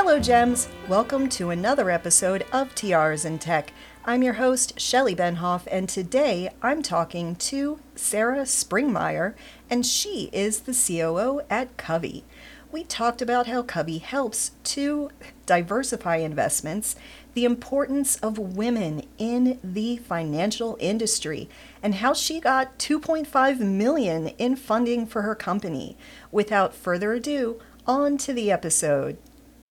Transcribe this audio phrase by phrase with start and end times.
[0.00, 0.68] Hello, Gems.
[0.88, 3.72] Welcome to another episode of TRs in Tech.
[4.04, 9.34] I'm your host, Shelly Benhoff, and today I'm talking to Sarah Springmeyer,
[9.68, 12.24] and she is the COO at Covey.
[12.70, 15.10] We talked about how Covey helps to
[15.46, 16.94] diversify investments,
[17.34, 21.50] the importance of women in the financial industry,
[21.82, 25.98] and how she got 2.5 million in funding for her company.
[26.30, 29.18] Without further ado, on to the episode.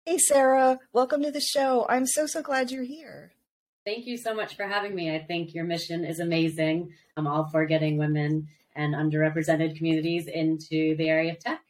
[0.06, 1.86] Hey, Sarah, welcome to the show.
[1.88, 3.32] I'm so, so glad you're here.
[3.86, 5.14] Thank you so much for having me.
[5.14, 6.92] I think your mission is amazing.
[7.16, 11.62] I'm all for getting women and underrepresented communities into the area of tech.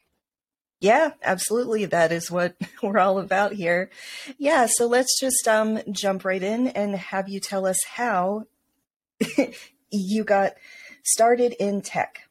[0.80, 1.84] Yeah, absolutely.
[1.84, 3.89] That is what we're all about here.
[4.37, 8.47] Yeah, so let's just um, jump right in and have you tell us how
[9.92, 10.55] you got
[11.05, 12.23] started in tech.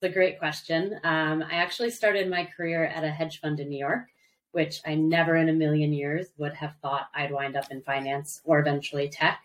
[0.00, 1.00] It's a great question.
[1.02, 4.06] Um, I actually started my career at a hedge fund in New York
[4.52, 8.40] which I never in a million years would have thought I'd wind up in finance
[8.44, 9.40] or eventually tech.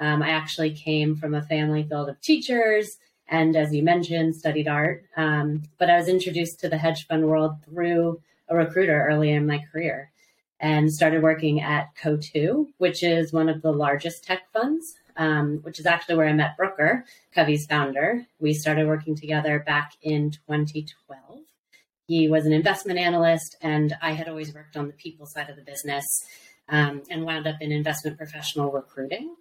[0.00, 2.98] Um, I actually came from a family filled of teachers
[3.28, 5.04] and, as you mentioned, studied art.
[5.16, 9.46] Um, but I was introduced to the hedge fund world through a recruiter early in
[9.46, 10.10] my career
[10.60, 15.78] and started working at Coatue, which is one of the largest tech funds, um, which
[15.78, 18.26] is actually where I met Brooker, Covey's founder.
[18.40, 21.40] We started working together back in 2012.
[22.08, 25.56] He was an investment analyst, and I had always worked on the people side of
[25.56, 26.06] the business
[26.70, 29.36] um, and wound up in investment professional recruiting.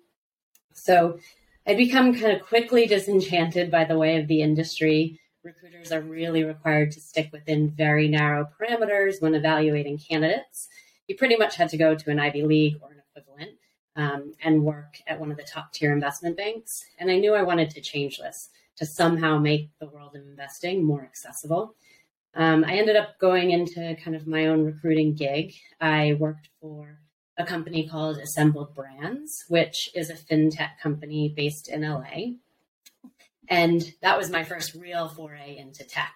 [0.74, 1.18] So
[1.66, 5.18] I'd become kind of quickly disenchanted by the way of the industry.
[5.44, 10.68] Recruiters are really required to stick within very narrow parameters when evaluating candidates.
[11.08, 13.58] You pretty much had to go to an Ivy League or an equivalent
[13.96, 16.84] um, and work at one of the top tier investment banks.
[17.00, 20.84] And I knew I wanted to change this to somehow make the world of investing
[20.84, 21.76] more accessible.
[22.38, 25.56] Um, I ended up going into kind of my own recruiting gig.
[25.82, 27.00] I worked for
[27.36, 32.36] a company called Assembled Brands, which is a fintech company based in LA.
[33.50, 36.14] And that was my first real foray into tech.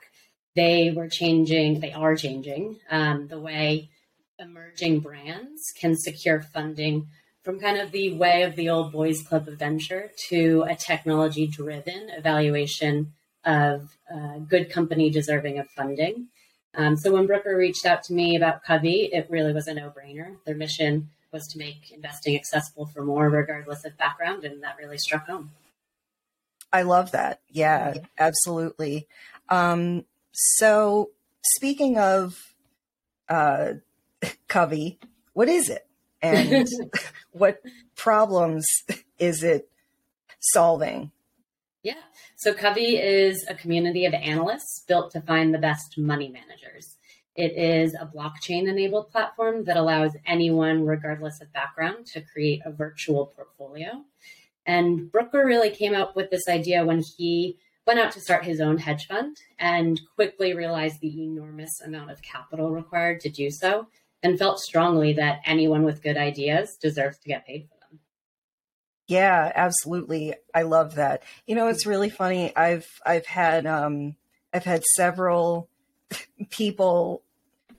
[0.56, 3.90] They were changing, they are changing um, the way
[4.38, 7.08] emerging brands can secure funding
[7.44, 11.48] from kind of the way of the old boys club of venture to a technology
[11.48, 13.14] driven evaluation
[13.46, 16.28] of uh, good company deserving of funding.
[16.74, 19.90] Um, so when Brooker reached out to me about Covey, it really was a no
[19.92, 20.38] brainer.
[20.46, 24.98] Their mission was to make investing accessible for more, regardless of background, and that really
[24.98, 25.52] struck home.
[26.74, 27.42] I love that.
[27.50, 29.08] Yeah, absolutely.
[29.50, 31.10] Um, so,
[31.44, 32.54] speaking of
[33.28, 33.74] uh,
[34.48, 35.00] Covey,
[35.34, 35.86] what is it?
[36.22, 36.68] And
[37.32, 37.62] what
[37.96, 38.66] problems
[39.20, 39.70] is it
[40.40, 41.12] solving?
[41.84, 41.96] Yeah.
[42.36, 46.98] So Covey is a community of analysts built to find the best money managers.
[47.36, 52.72] It is a blockchain enabled platform that allows anyone, regardless of background, to create a
[52.72, 54.04] virtual portfolio.
[54.66, 58.62] And Brooker really came up with this idea when he went out to start his
[58.62, 63.88] own hedge fund and quickly realized the enormous amount of capital required to do so
[64.22, 67.81] and felt strongly that anyone with good ideas deserves to get paid for them.
[69.12, 70.36] Yeah, absolutely.
[70.56, 71.24] I love that.
[71.46, 72.56] You know, it's really funny.
[72.56, 74.16] I've I've had um
[74.54, 75.68] I've had several
[76.50, 77.22] people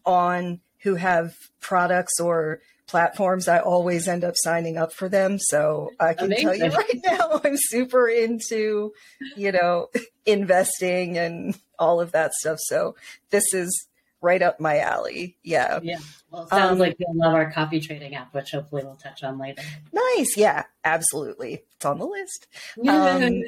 [0.04, 3.48] on who have products or platforms.
[3.48, 5.38] I always end up signing up for them.
[5.38, 6.44] So I can Amazing.
[6.44, 8.92] tell you right now I'm super into,
[9.34, 9.88] you know,
[10.26, 12.58] investing and all of that stuff.
[12.60, 12.94] So
[13.30, 13.88] this is
[14.22, 15.36] right up my alley.
[15.42, 15.80] Yeah.
[15.82, 15.98] Yeah.
[16.30, 19.22] Well, it sounds um, like you'll love our copy trading app, which hopefully we'll touch
[19.22, 19.62] on later.
[19.92, 20.36] Nice.
[20.36, 21.64] Yeah, absolutely.
[21.76, 22.46] It's on the list.
[22.88, 23.42] um,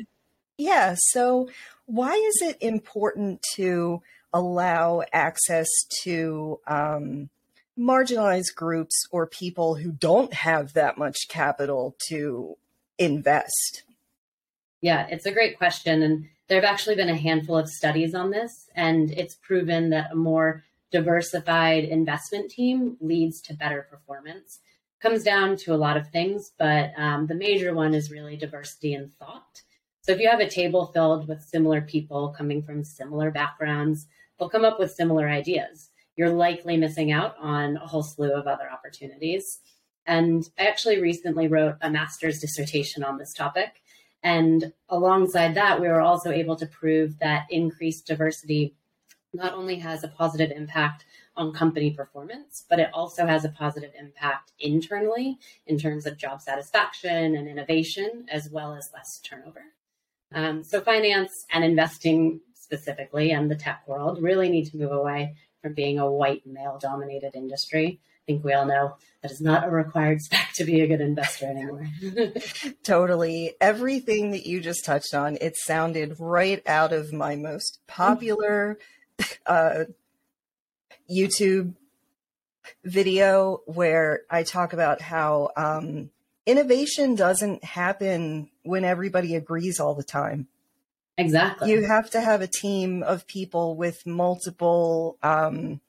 [0.59, 0.95] yeah.
[0.99, 1.49] So,
[1.87, 4.03] why is it important to
[4.33, 5.69] allow access
[6.03, 7.31] to um,
[7.79, 12.57] marginalized groups or people who don't have that much capital to
[12.99, 13.85] invest?
[14.81, 16.03] Yeah, it's a great question.
[16.03, 20.13] And there have actually been a handful of studies on this, and it's proven that
[20.13, 24.61] a more diversified investment team leads to better performance.
[25.01, 28.95] Comes down to a lot of things, but um, the major one is really diversity
[28.95, 29.63] in thought.
[30.03, 34.07] So if you have a table filled with similar people coming from similar backgrounds,
[34.39, 35.91] they'll come up with similar ideas.
[36.15, 39.61] You're likely missing out on a whole slew of other opportunities.
[40.07, 43.83] And I actually recently wrote a master's dissertation on this topic.
[44.25, 48.75] And alongside that, we were also able to prove that increased diversity
[49.35, 51.05] not only has a positive impact
[51.37, 55.37] on company performance, but it also has a positive impact internally
[55.67, 59.65] in terms of job satisfaction and innovation, as well as less turnover.
[60.33, 65.35] Um, so, finance and investing specifically, and the tech world really need to move away
[65.61, 69.71] from being a white male dominated industry think we all know that is not a
[69.71, 71.89] required spec to be a good investor anymore.
[72.83, 73.55] totally.
[73.61, 78.79] Everything that you just touched on, it sounded right out of my most popular
[79.47, 79.85] uh,
[81.11, 81.75] YouTube
[82.85, 86.11] video where I talk about how um,
[86.47, 90.49] innovation doesn't happen when everybody agrees all the time.
[91.17, 91.71] Exactly.
[91.71, 95.81] You have to have a team of people with multiple um,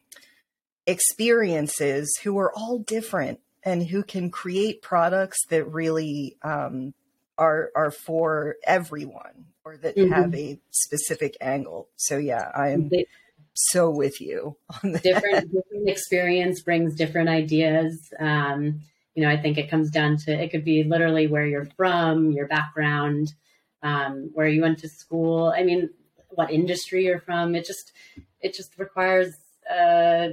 [0.88, 6.94] experiences who are all different and who can create products that really um,
[7.38, 10.14] are are for everyone or that mm-hmm.
[10.14, 11.90] have a specific angle.
[11.96, 13.08] So yeah, I am they,
[13.54, 15.04] so with you on that.
[15.04, 18.14] Different, different experience brings different ideas.
[18.20, 18.82] Um,
[19.16, 22.32] you know, I think it comes down to it could be literally where you're from,
[22.32, 23.34] your background,
[23.82, 25.54] um, where you went to school.
[25.56, 25.90] I mean,
[26.30, 27.56] what industry you're from.
[27.56, 27.94] It just
[28.42, 29.34] it just requires
[29.70, 30.30] uh,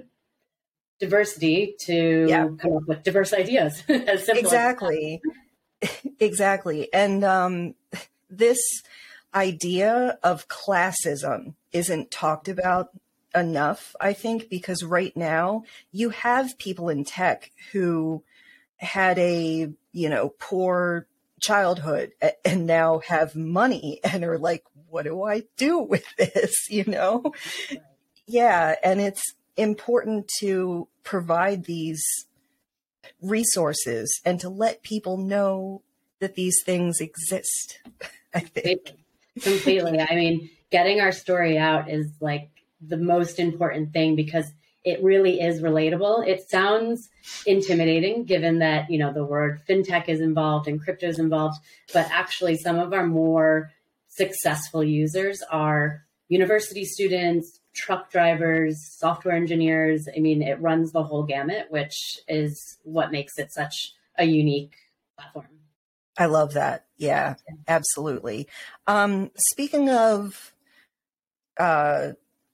[1.02, 2.48] diversity to yeah.
[2.58, 3.82] come up with diverse ideas.
[3.88, 5.20] exactly,
[6.20, 7.74] exactly, and um,
[8.30, 8.60] this
[9.34, 12.90] idea of classism isn't talked about
[13.34, 18.22] enough, I think, because right now you have people in tech who
[18.76, 21.06] had a, you know, poor
[21.40, 22.12] childhood
[22.44, 26.52] and now have money and are like, what do I do with this?
[26.70, 27.32] You know?
[28.26, 28.76] Yeah.
[28.82, 32.02] And it's important to provide these
[33.20, 35.82] resources and to let people know
[36.20, 37.80] that these things exist.
[38.34, 38.92] I think.
[39.40, 40.00] Completely.
[40.00, 42.50] I mean, getting our story out is like
[42.80, 44.50] the most important thing because
[44.84, 46.26] it really is relatable.
[46.26, 47.08] It sounds
[47.46, 51.58] intimidating given that, you know, the word fintech is involved and crypto is involved,
[51.92, 53.70] but actually some of our more
[54.08, 60.08] successful users are university students, truck drivers, software engineers.
[60.14, 64.74] I mean, it runs the whole gamut, which is what makes it such a unique
[65.16, 65.46] platform.
[66.18, 66.84] I love that.
[66.96, 67.34] Yeah,
[67.66, 68.48] absolutely.
[68.86, 70.52] Um, speaking of
[71.58, 72.12] uh,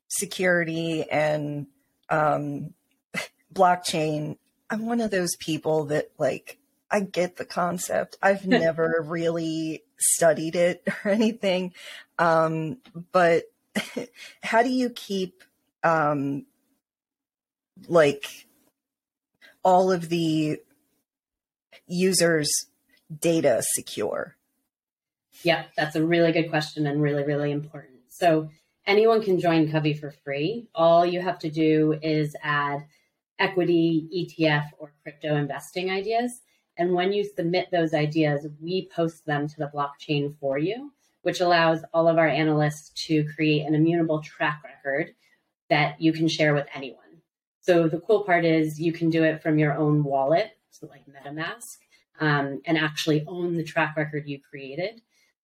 [0.09, 1.67] security and
[2.09, 2.75] um,
[3.55, 4.39] blockchain,
[4.71, 6.59] I'm one of those people that like
[6.91, 8.17] I get the concept.
[8.23, 11.75] I've never really studied it or anything,
[12.19, 12.79] um,
[13.13, 13.45] but
[14.43, 15.45] how do you keep
[15.83, 16.47] um,
[17.87, 18.47] like
[19.63, 20.61] all of the
[21.87, 22.51] users'
[23.21, 24.37] data secure?
[25.43, 28.01] Yeah, that's a really good question and really, really important.
[28.09, 28.51] So
[28.87, 30.69] anyone can join Covey for free.
[30.75, 32.87] All you have to do is add
[33.39, 34.09] equity,
[34.41, 36.41] ETF, or crypto investing ideas.
[36.77, 40.93] And when you submit those ideas, we post them to the blockchain for you,
[41.23, 45.15] which allows all of our analysts to create an immutable track record
[45.69, 47.23] that you can share with anyone.
[47.61, 51.05] So the cool part is you can do it from your own wallet, so like
[51.07, 51.77] MetaMask,
[52.21, 55.03] um, and actually own the track record you created.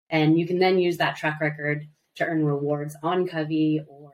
[0.09, 1.87] And you can then use that track record
[2.17, 4.12] to earn rewards on Covey or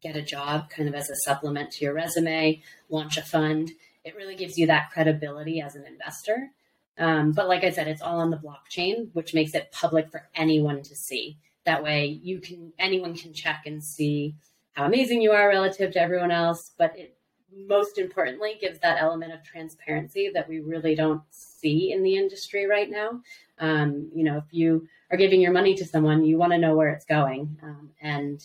[0.00, 3.70] get a job kind of as a supplement to your resume, launch a fund.
[4.04, 6.50] It really gives you that credibility as an investor.
[6.98, 10.28] Um, but like I said, it's all on the blockchain, which makes it public for
[10.34, 11.38] anyone to see.
[11.64, 14.34] That way, you can anyone can check and see
[14.72, 16.72] how amazing you are relative to everyone else.
[16.76, 17.16] But it
[17.52, 22.66] most importantly gives that element of transparency that we really don't see in the industry
[22.66, 23.20] right now.
[23.58, 26.76] Um, you know, if you are giving your money to someone, you want to know
[26.76, 27.58] where it's going.
[27.62, 28.42] Um, and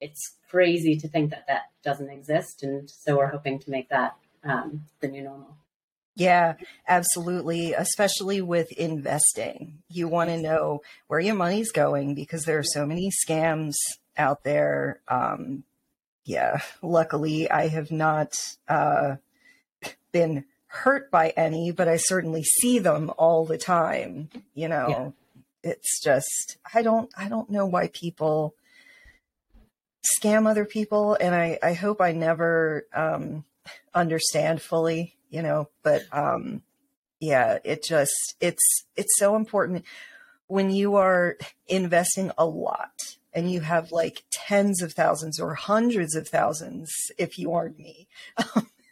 [0.00, 2.62] it's crazy to think that that doesn't exist.
[2.62, 5.56] And so we're hoping to make that um, the new normal.
[6.16, 6.54] Yeah,
[6.88, 7.74] absolutely.
[7.74, 12.86] Especially with investing, you want to know where your money's going because there are so
[12.86, 13.74] many scams
[14.16, 15.00] out there.
[15.08, 15.64] Um,
[16.24, 18.34] yeah, luckily I have not
[18.66, 19.16] uh,
[20.10, 24.30] been hurt by any, but I certainly see them all the time.
[24.54, 25.70] You know, yeah.
[25.70, 28.54] it's just I don't I don't know why people
[30.18, 33.44] scam other people, and I I hope I never um,
[33.94, 35.15] understand fully.
[35.36, 36.62] You know, but um,
[37.20, 39.84] yeah, it just it's it's so important
[40.46, 46.14] when you are investing a lot and you have like tens of thousands or hundreds
[46.14, 48.06] of thousands if you aren't me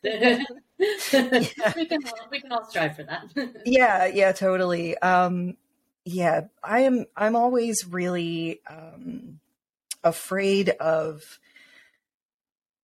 [0.05, 0.43] yeah.
[0.79, 3.27] we can all, we can all strive for that.
[3.65, 4.97] yeah, yeah, totally.
[4.99, 5.57] Um,
[6.05, 7.07] yeah, I am.
[7.17, 9.41] I'm always really um,
[10.03, 11.39] afraid of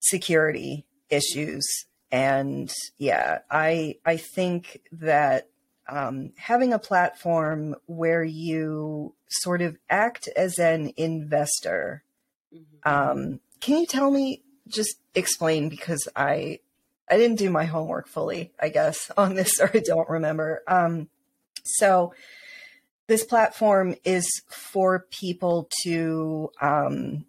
[0.00, 1.66] security issues,
[2.10, 5.48] and yeah, I I think that
[5.88, 12.04] um, having a platform where you sort of act as an investor.
[12.54, 12.88] Mm-hmm.
[12.88, 14.42] Um, can you tell me?
[14.68, 16.60] Just explain because I
[17.08, 20.62] I didn't do my homework fully, I guess, on this, or I don't remember.
[20.66, 21.08] Um,
[21.64, 22.14] so
[23.08, 27.26] this platform is for people to um,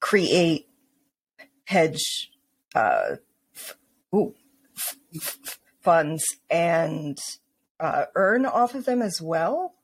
[0.00, 0.66] create
[1.66, 2.31] hedge
[2.74, 3.16] uh,
[3.54, 3.76] f-
[4.14, 4.34] ooh,
[4.76, 7.18] f- f- funds and
[7.80, 9.74] uh, earn off of them as well?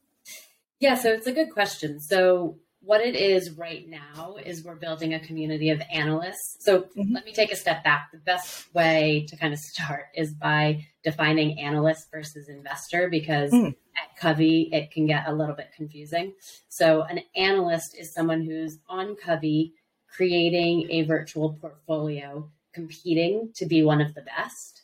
[0.80, 2.00] Yeah, so it's a good question.
[2.00, 6.56] So what it is right now is we're building a community of analysts.
[6.60, 7.12] So mm-hmm.
[7.12, 8.10] let me take a step back.
[8.12, 13.68] The best way to kind of start is by defining analyst versus investor because mm.
[13.68, 16.34] at Covey it can get a little bit confusing.
[16.68, 19.74] So an analyst is someone who's on Covey
[20.08, 24.82] creating a virtual portfolio, competing to be one of the best.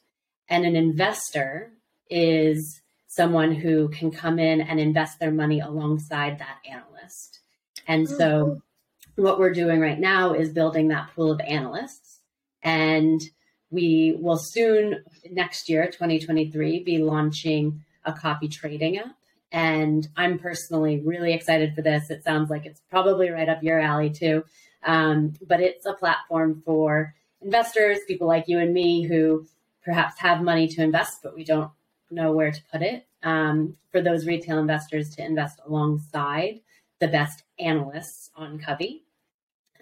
[0.49, 1.71] And an investor
[2.11, 7.39] is someone who can come in and invest their money alongside that analyst.
[7.87, 9.23] And so mm-hmm.
[9.23, 12.21] what we're doing right now is building that pool of analysts.
[12.65, 13.21] And
[13.71, 19.15] we will soon, next year, 2023, be launching a copy trading app.
[19.53, 22.11] And I'm personally really excited for this.
[22.11, 24.45] It sounds like it's probably right up your alley too.
[24.85, 29.47] Um, but it's a platform for investors, people like you and me who
[29.85, 31.71] perhaps have money to invest, but we don't
[32.11, 33.07] know where to put it.
[33.23, 36.61] Um, for those retail investors to invest alongside
[37.01, 39.05] the best analysts on Covey.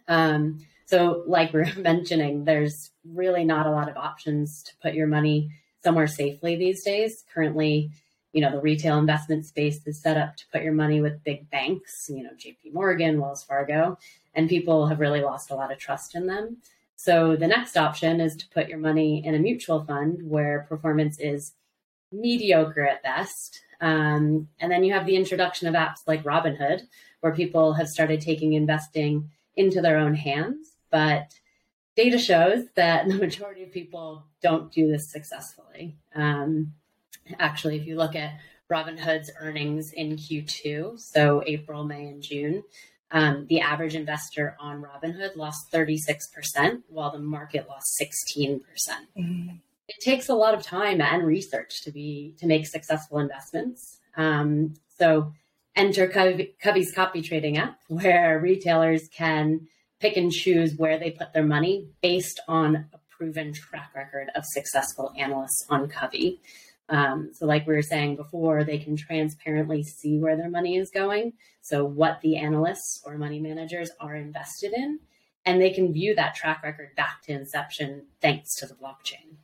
[0.09, 4.95] Um, so, like we are mentioning, there's really not a lot of options to put
[4.95, 5.51] your money
[5.83, 7.25] somewhere safely these days.
[7.33, 7.91] Currently,
[8.33, 11.51] you know, the retail investment space is set up to put your money with big
[11.51, 13.99] banks, you know, JP Morgan, Wells Fargo,
[14.35, 16.59] and people have really lost a lot of trust in them.
[16.97, 21.19] So the next option is to put your money in a mutual fund where performance
[21.19, 21.53] is
[22.13, 23.61] mediocre at best.
[23.81, 26.83] Um, and then you have the introduction of apps like Robinhood,
[27.21, 30.77] where people have started taking investing into their own hands.
[30.91, 31.33] But
[31.97, 35.97] data shows that the majority of people don't do this successfully.
[36.15, 36.75] Um,
[37.39, 38.39] actually, if you look at
[38.71, 42.63] Robinhood's earnings in Q2, so April, May, and June,
[43.13, 48.63] um, the average investor on Robinhood lost 36%, while the market lost 16%.
[48.65, 49.57] percent mm hmm
[49.89, 53.99] It takes a lot of time and research to be to make successful investments.
[54.17, 55.33] Um, so
[55.77, 59.69] enter Covey's copy trading app, where retailers can
[60.01, 64.45] pick and choose where they put their money based on a proven track record of
[64.45, 66.41] successful analysts on Covey.
[66.89, 70.91] Um, so, like we were saying before, they can transparently see where their money is
[70.91, 71.35] going.
[71.63, 74.99] So, what the analysts or money managers are invested in,
[75.45, 79.37] and they can view that track record back to inception thanks to the blockchain.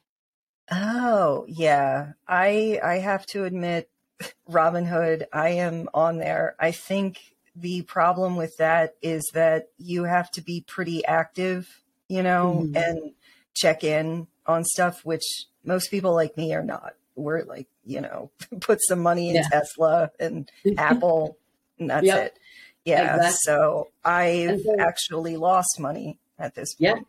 [0.70, 2.12] Oh, yeah.
[2.26, 3.88] I I have to admit
[4.50, 6.56] Robinhood, I am on there.
[6.58, 7.20] I think
[7.54, 11.68] the problem with that is that you have to be pretty active,
[12.08, 12.76] you know, mm-hmm.
[12.76, 13.12] and
[13.54, 15.24] check in on stuff which
[15.64, 19.48] most people like me are not we're like, you know, put some money in yeah.
[19.50, 21.37] Tesla and Apple,
[21.78, 22.26] and that's yep.
[22.26, 22.38] it.
[22.84, 23.16] Yeah.
[23.16, 23.38] Exactly.
[23.42, 27.06] So I've so, actually lost money at this point.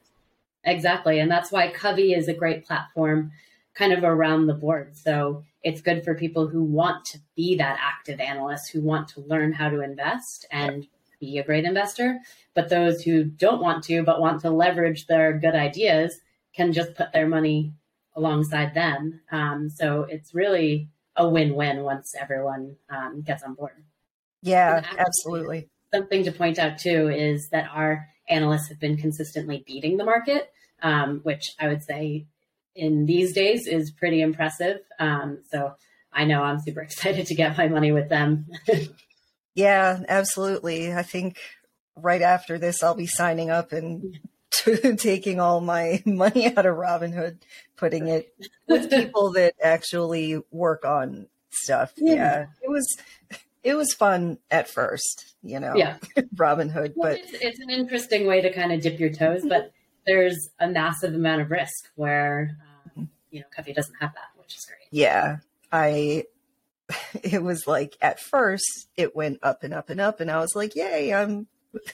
[0.66, 1.20] Yeah, exactly.
[1.20, 3.32] And that's why Covey is a great platform
[3.76, 4.98] kind of around the board.
[4.98, 9.22] So it's good for people who want to be that active analyst, who want to
[9.22, 10.88] learn how to invest and
[11.20, 12.20] be a great investor.
[12.54, 16.20] But those who don't want to, but want to leverage their good ideas,
[16.54, 17.74] can just put their money
[18.16, 19.22] alongside them.
[19.32, 23.84] Um, so it's really a win-win once everyone um, gets on board.
[24.41, 25.69] Yeah, absolutely.
[25.93, 30.51] Something to point out too is that our analysts have been consistently beating the market,
[30.81, 32.25] um, which I would say
[32.75, 34.79] in these days is pretty impressive.
[35.00, 35.74] Um, so
[36.13, 38.48] I know I'm super excited to get my money with them.
[39.55, 40.93] yeah, absolutely.
[40.93, 41.38] I think
[41.96, 44.19] right after this, I'll be signing up and
[44.51, 47.39] to taking all my money out of Robinhood,
[47.75, 48.34] putting it
[48.67, 51.93] with people that actually work on stuff.
[51.98, 52.13] Yeah.
[52.13, 52.46] yeah.
[52.62, 52.98] It was
[53.63, 55.74] it was fun at first, you know.
[55.75, 55.98] Yeah.
[56.36, 59.72] Robinhood, well, but it's, it's, an interesting way to kind of dip your toes, but
[60.06, 62.58] there's a massive amount of risk where
[62.98, 64.88] um, you know, Covey doesn't have that, which is great.
[64.92, 65.38] Yeah.
[65.72, 66.25] I
[67.24, 70.56] it was like at first it went up and up and up and I was
[70.56, 71.48] like, "Yay, I'm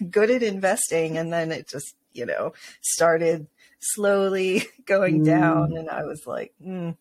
[0.09, 3.47] good at investing." And then it just you know, started
[3.79, 5.25] slowly going mm.
[5.25, 5.77] down.
[5.77, 6.97] And I was like, mm,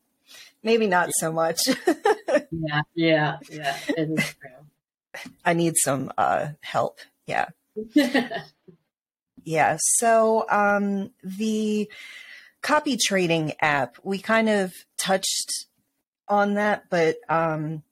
[0.64, 1.60] maybe not so much.
[2.50, 3.76] yeah, yeah, yeah.
[3.88, 5.30] It is true.
[5.44, 6.98] I need some uh, help.
[7.26, 7.46] Yeah.
[9.44, 9.78] yeah.
[9.78, 11.88] So um, the
[12.62, 15.66] copy trading app, we kind of touched
[16.26, 17.82] on that, but um,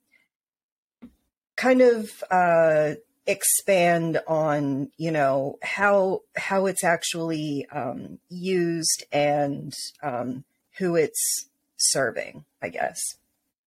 [1.55, 10.43] kind of uh, expand on you know how how it's actually um, used and um,
[10.77, 12.99] who it's serving i guess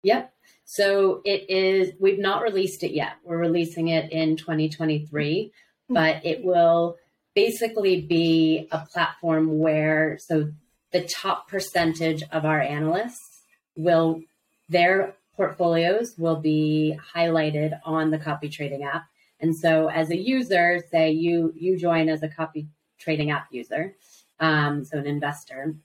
[0.03, 0.33] yep
[0.65, 5.51] so it is we've not released it yet we're releasing it in 2023
[5.89, 5.93] mm-hmm.
[5.93, 6.98] but it will
[7.33, 10.51] basically be a platform where so
[10.91, 13.43] the top percentage of our analysts
[13.75, 14.21] will
[14.69, 19.05] their portfolios will be highlighted on the copy trading app.
[19.39, 22.67] And so as a user, say you you join as a copy
[23.00, 23.95] trading app user,
[24.39, 25.75] um, so an investor,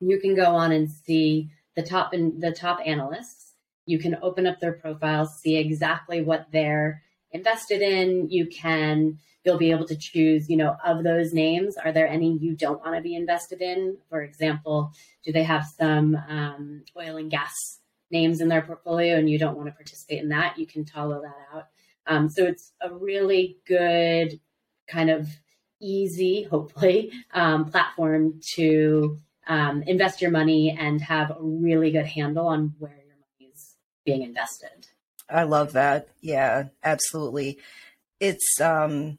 [0.00, 3.54] you can go on and see the top and the top analysts.
[3.86, 8.28] You can open up their profiles, see exactly what they're invested in.
[8.30, 12.36] You can you'll be able to choose, you know, of those names, are there any
[12.38, 13.96] you don't want to be invested in?
[14.08, 14.92] For example,
[15.24, 17.54] do they have some um, oil and gas
[18.10, 21.22] names in their portfolio and you don't want to participate in that, you can toggle
[21.22, 21.66] that out.
[22.06, 24.40] Um, so it's a really good
[24.88, 25.28] kind of
[25.80, 29.18] easy, hopefully, um, platform to
[29.50, 33.74] um, invest your money and have a really good handle on where your money is
[34.04, 34.86] being invested.
[35.28, 36.08] I love that.
[36.20, 37.58] Yeah, absolutely.
[38.20, 39.18] It's um,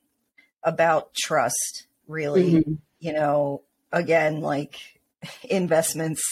[0.63, 2.53] about trust, really.
[2.53, 2.73] Mm-hmm.
[2.99, 4.77] You know, again, like
[5.43, 6.23] investments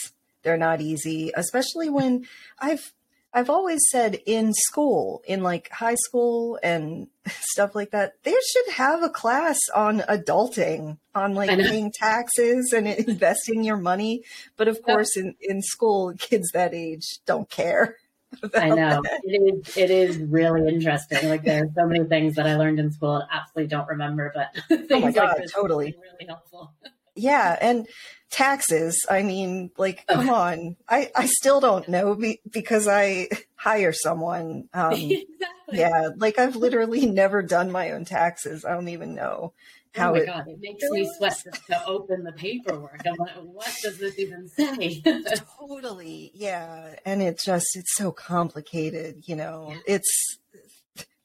[0.43, 2.25] they're not easy, especially when
[2.57, 2.93] I've
[3.33, 8.73] I've always said in school, in like high school and stuff like that, they should
[8.73, 14.23] have a class on adulting, on like paying taxes and investing your money.
[14.57, 17.97] But of course, in, in school, kids that age don't care.
[18.55, 19.77] I know it is.
[19.77, 21.29] It is really interesting.
[21.29, 24.31] Like there are so many things that I learned in school and absolutely don't remember,
[24.33, 26.73] but oh things oh God, like totally really helpful.
[27.15, 27.87] Yeah, and
[28.29, 29.05] taxes.
[29.09, 30.75] I mean, like, come on.
[30.87, 34.69] I, I still don't know be, because I hire someone.
[34.73, 35.27] Um, exactly.
[35.71, 38.65] Yeah, like I've literally never done my own taxes.
[38.65, 41.85] I don't even know oh how oh my it, God, it makes me sweat to
[41.85, 43.01] open the paperwork.
[43.05, 45.01] I'm like, what does this even say?
[45.59, 46.31] totally.
[46.33, 46.95] Yeah.
[47.05, 49.95] And it just, it's so complicated, you know, yeah.
[49.95, 50.37] it's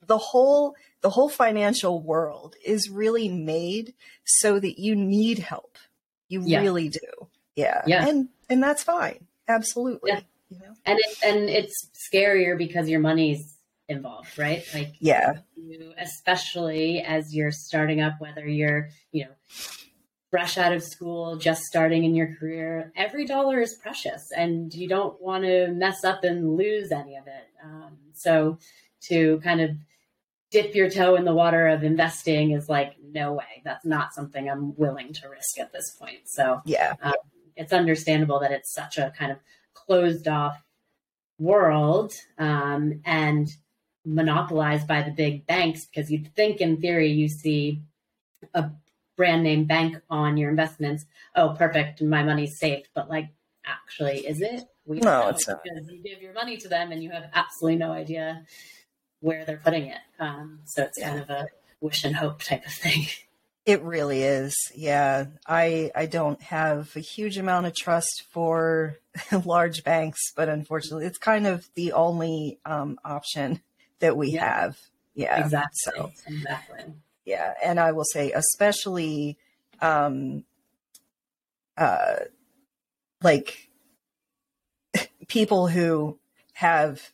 [0.07, 3.93] the whole, the whole financial world is really made
[4.25, 5.77] so that you need help
[6.29, 6.63] you yeah.
[6.63, 7.29] really do.
[7.57, 7.83] Yeah.
[7.87, 8.09] Yeah.
[8.09, 9.27] And and that's fine.
[9.47, 10.13] Absolutely.
[10.13, 10.21] Yeah.
[10.49, 10.75] You know?
[10.87, 14.65] And it, and it's scarier because your money's involved, right?
[14.73, 15.35] Like yeah.
[15.57, 19.31] You, especially as you're starting up, whether you're, you know,
[20.31, 24.89] fresh out of school, just starting in your career, every dollar is precious and you
[24.89, 27.47] don't want to mess up and lose any of it.
[27.63, 28.59] Um, so
[29.09, 29.71] to kind of
[30.55, 33.61] dip your toe in the water of investing is like no way.
[33.65, 36.21] That's not something i'm willing to risk at this point.
[36.27, 36.95] So yeah.
[37.03, 37.15] um,
[37.57, 39.39] it's understandable that it's such a kind of
[39.75, 40.63] closed off
[41.41, 43.49] world um, and
[44.07, 47.83] monopolized by the big banks because you'd think in theory you see
[48.55, 48.71] a
[49.17, 51.05] brand name bank on your investments.
[51.35, 52.01] Oh perfect.
[52.01, 52.87] My money's safe.
[52.95, 53.31] But like
[53.67, 54.63] actually is it?
[54.87, 55.65] We no it's not.
[55.65, 58.45] because you give your money to them and you have absolutely no idea
[59.25, 60.01] where they're putting it.
[60.21, 61.09] Um, so it's yeah.
[61.09, 61.49] kind of a
[61.81, 63.07] wish and hope type of thing.
[63.67, 64.55] It really is.
[64.75, 65.25] Yeah.
[65.47, 68.99] I I don't have a huge amount of trust for
[69.47, 73.63] large banks, but unfortunately it's kind of the only um, option
[74.01, 74.45] that we yeah.
[74.45, 74.79] have.
[75.15, 75.43] Yeah.
[75.43, 75.71] Exactly.
[75.77, 76.93] So, exactly.
[77.25, 77.55] Yeah.
[77.65, 79.39] And I will say especially
[79.81, 80.45] um
[81.79, 82.17] uh
[83.23, 83.71] like
[85.27, 86.19] people who
[86.53, 87.13] have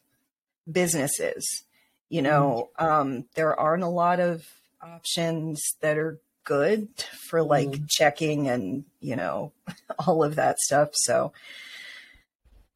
[0.68, 1.62] businesses
[2.10, 4.44] you know, um, there aren't a lot of
[4.82, 6.88] options that are good
[7.28, 7.88] for like mm.
[7.88, 9.52] checking and, you know,
[10.06, 10.90] all of that stuff.
[10.92, 11.32] So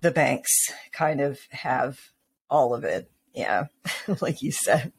[0.00, 0.52] the banks
[0.92, 1.98] kind of have
[2.48, 3.10] all of it.
[3.34, 3.66] Yeah.
[4.20, 4.92] like you said.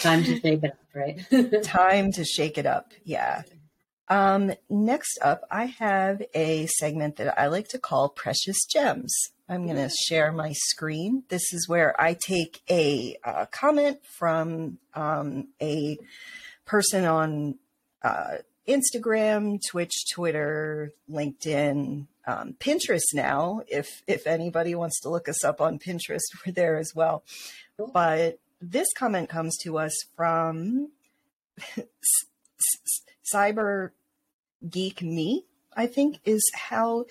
[0.00, 1.62] Time to shake it up, right?
[1.64, 2.92] Time to shake it up.
[3.02, 3.42] Yeah.
[4.08, 9.12] Um, next up, I have a segment that I like to call Precious Gems.
[9.52, 11.24] I'm going to share my screen.
[11.28, 15.98] This is where I take a uh, comment from um, a
[16.64, 17.56] person on
[18.02, 23.60] uh, Instagram, Twitch, Twitter, LinkedIn, um, Pinterest now.
[23.68, 27.22] If if anybody wants to look us up on Pinterest, we're there as well.
[27.76, 30.92] But this comment comes to us from
[33.34, 33.90] Cyber
[34.66, 35.44] Geek Me.
[35.76, 37.04] I think is how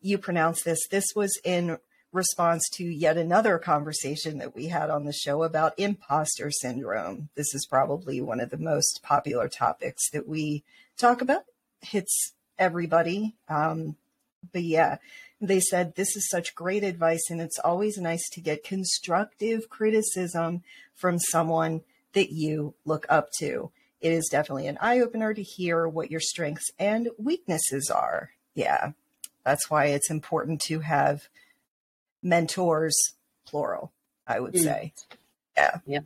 [0.00, 0.86] you pronounce this.
[0.88, 1.78] This was in
[2.12, 7.28] response to yet another conversation that we had on the show about imposter syndrome.
[7.34, 10.62] This is probably one of the most popular topics that we
[10.96, 11.44] talk about.
[11.80, 13.34] Hits everybody.
[13.48, 13.96] Um,
[14.52, 14.98] but yeah,
[15.40, 20.62] they said this is such great advice, and it's always nice to get constructive criticism
[20.94, 21.82] from someone
[22.12, 23.70] that you look up to.
[24.00, 28.30] It is definitely an eye opener to hear what your strengths and weaknesses are.
[28.54, 28.92] Yeah,
[29.44, 31.28] that's why it's important to have
[32.22, 32.96] mentors,
[33.46, 33.92] plural,
[34.26, 34.62] I would mm.
[34.62, 34.92] say.
[35.56, 35.78] Yeah.
[35.86, 36.04] Yep.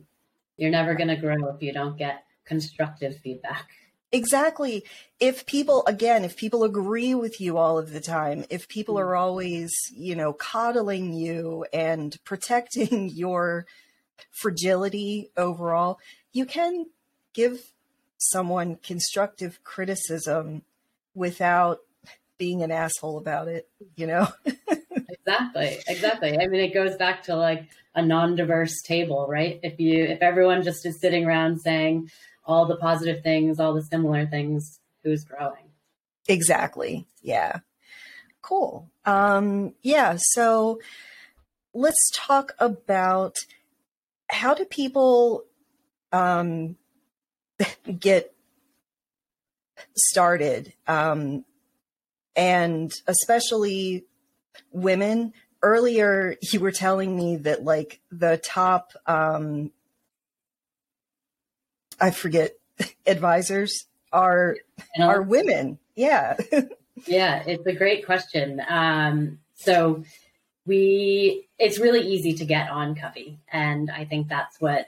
[0.57, 3.69] You're never going to grow if you don't get constructive feedback.
[4.11, 4.83] Exactly.
[5.19, 9.01] If people, again, if people agree with you all of the time, if people mm.
[9.01, 13.65] are always, you know, coddling you and protecting your
[14.31, 15.99] fragility overall,
[16.33, 16.87] you can
[17.33, 17.71] give
[18.17, 20.63] someone constructive criticism
[21.13, 21.79] without
[22.39, 24.27] being an asshole about it, you know?
[25.09, 25.77] exactly.
[25.87, 26.39] Exactly.
[26.39, 29.59] I mean, it goes back to like a non-diverse table, right?
[29.61, 32.09] If you if everyone just is sitting around saying
[32.45, 35.69] all the positive things, all the similar things, who's growing?
[36.27, 37.05] Exactly.
[37.21, 37.59] Yeah.
[38.41, 38.89] Cool.
[39.05, 40.79] Um yeah, so
[41.73, 43.35] let's talk about
[44.29, 45.43] how do people
[46.11, 46.77] um
[47.99, 48.33] get
[49.95, 51.43] started um
[52.39, 54.05] and especially
[54.71, 59.71] women earlier you were telling me that like the top um
[61.99, 62.53] i forget
[63.05, 64.55] advisors are
[64.97, 65.77] are women.
[65.95, 66.37] Yeah.
[67.05, 68.61] Yeah it's a great question.
[68.67, 70.03] Um so
[70.65, 74.87] we it's really easy to get on covey and i think that's what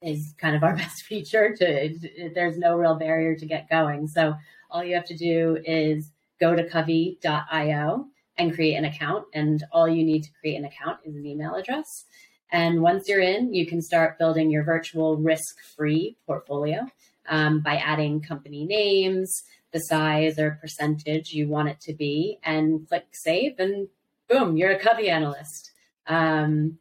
[0.00, 4.08] is kind of our best feature to there's no real barrier to get going.
[4.08, 4.34] So
[4.70, 6.10] all you have to do is
[6.40, 8.06] go to covey.io
[8.38, 9.24] and create an account.
[9.32, 12.04] And all you need to create an account is an email address.
[12.52, 16.86] And once you're in, you can start building your virtual risk free portfolio
[17.28, 22.88] um, by adding company names, the size or percentage you want it to be, and
[22.88, 23.88] click save, and
[24.28, 25.72] boom, you're a Covey analyst.
[26.06, 26.78] Um,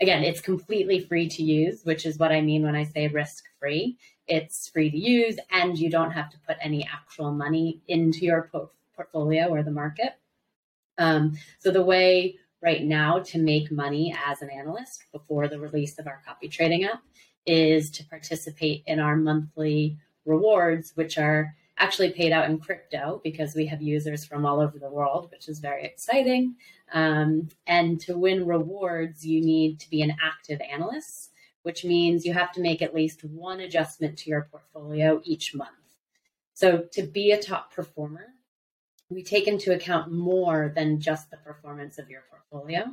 [0.00, 3.44] again, it's completely free to use, which is what I mean when I say risk
[3.58, 3.98] free.
[4.26, 8.48] It's free to use, and you don't have to put any actual money into your
[8.52, 10.12] po- portfolio or the market.
[10.98, 15.98] Um, so the way right now to make money as an analyst before the release
[15.98, 17.02] of our copy trading app
[17.46, 23.54] is to participate in our monthly rewards, which are actually paid out in crypto because
[23.54, 26.56] we have users from all over the world, which is very exciting.
[26.92, 31.30] Um, and to win rewards, you need to be an active analyst,
[31.62, 35.70] which means you have to make at least one adjustment to your portfolio each month.
[36.54, 38.26] So to be a top performer,
[39.10, 42.84] we take into account more than just the performance of your portfolio.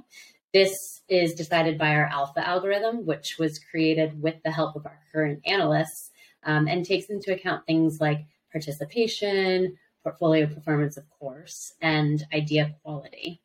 [0.53, 4.99] This is decided by our alpha algorithm, which was created with the help of our
[5.11, 6.11] current analysts
[6.43, 13.41] um, and takes into account things like participation, portfolio performance, of course, and idea quality.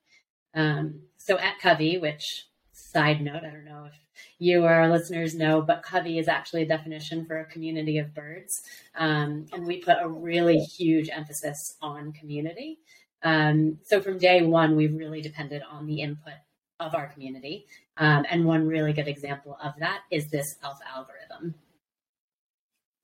[0.55, 2.47] Um, so at Covey, which
[2.93, 3.95] side note, I don't know if
[4.39, 8.15] you or our listeners know, but Covey is actually a definition for a community of
[8.15, 8.63] birds.
[8.95, 12.79] Um, and we put a really huge emphasis on community.
[13.23, 16.35] Um, so from day one, we've really depended on the input
[16.79, 17.67] of our community.
[17.97, 21.55] Um, and one really good example of that is this alpha algorithm.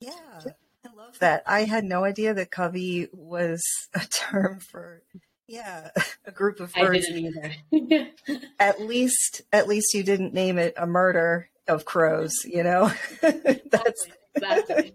[0.01, 0.41] Yeah,
[0.85, 1.43] I love that.
[1.47, 3.63] I had no idea that Covey was
[3.95, 5.03] a term for
[5.49, 5.91] yeah,
[6.25, 7.07] a group of birds.
[7.09, 8.09] I didn't either.
[8.59, 12.33] at least, at least you didn't name it a murder of crows.
[12.45, 14.95] You know, that's exactly.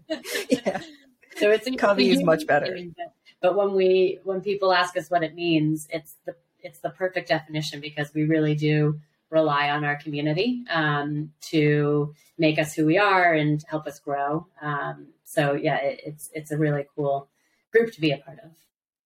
[0.50, 0.80] yeah.
[1.36, 2.76] So it's Covey is much better.
[3.40, 7.28] But when we when people ask us what it means, it's the it's the perfect
[7.28, 12.98] definition because we really do rely on our community um, to make us who we
[12.98, 14.46] are and help us grow.
[14.60, 17.28] Um, so yeah, it, it's it's a really cool
[17.72, 18.50] group to be a part of.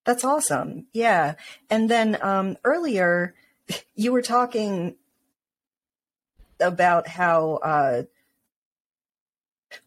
[0.07, 0.85] That's awesome.
[0.93, 1.33] Yeah.
[1.69, 3.35] And then um, earlier,
[3.95, 4.95] you were talking
[6.61, 8.03] about how uh,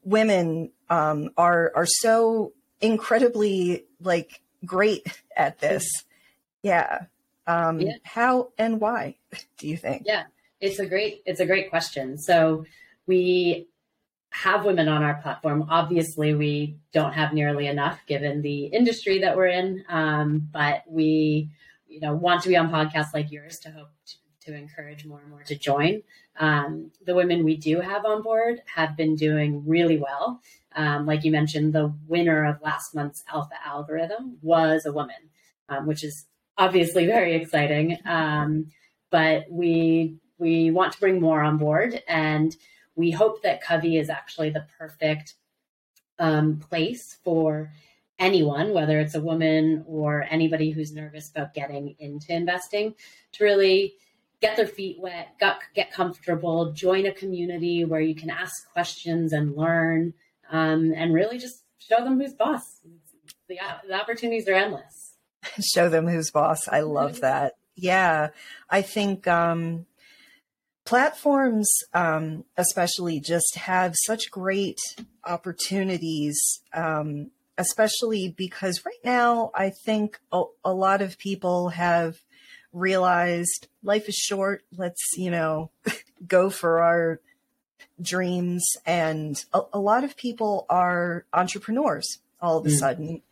[0.05, 2.53] women um, are are so
[2.83, 5.89] incredibly like great at this.
[6.63, 7.07] Yeah.
[7.47, 7.95] Um, yeah.
[8.03, 9.17] How and why
[9.57, 10.03] do you think?
[10.05, 10.25] Yeah,
[10.61, 12.19] it's a great it's a great question.
[12.19, 12.67] So
[13.07, 13.69] we
[14.31, 15.67] have women on our platform.
[15.69, 21.51] Obviously, we don't have nearly enough given the industry that we're in, um, but we,
[21.89, 24.15] you know, want to be on podcasts like yours to hope to,
[24.47, 26.03] to encourage more and more to join.
[26.39, 30.41] Um, the women we do have on board have been doing really well.
[30.77, 35.17] Um, like you mentioned, the winner of last month's Alpha algorithm was a woman,
[35.69, 37.99] um, which is obviously very exciting.
[38.07, 38.67] Um,
[39.11, 42.57] but we we want to bring more on board and
[43.01, 45.35] we hope that Covey is actually the perfect
[46.19, 47.73] um, place for
[48.19, 52.95] anyone, whether it's a woman or anybody who's nervous about getting into investing,
[53.33, 53.95] to really
[54.41, 59.33] get their feet wet, get, get comfortable, join a community where you can ask questions
[59.33, 60.13] and learn,
[60.51, 62.81] um, and really just show them who's boss.
[63.49, 63.59] The,
[63.89, 65.15] the opportunities are endless.
[65.75, 66.69] show them who's boss.
[66.69, 67.55] I love that.
[67.75, 68.29] Yeah,
[68.69, 69.87] I think um,
[70.91, 74.81] platforms, um, especially, just have such great
[75.25, 76.37] opportunities.
[76.75, 82.17] Um, especially because right now, I think a, a lot of people have
[82.73, 84.65] realized life is short.
[84.77, 85.71] Let's, you know,
[86.27, 87.21] go for our
[88.03, 88.65] dreams.
[88.85, 92.79] And a, a, lot of people are entrepreneurs all of a mm.
[92.79, 93.23] sudden.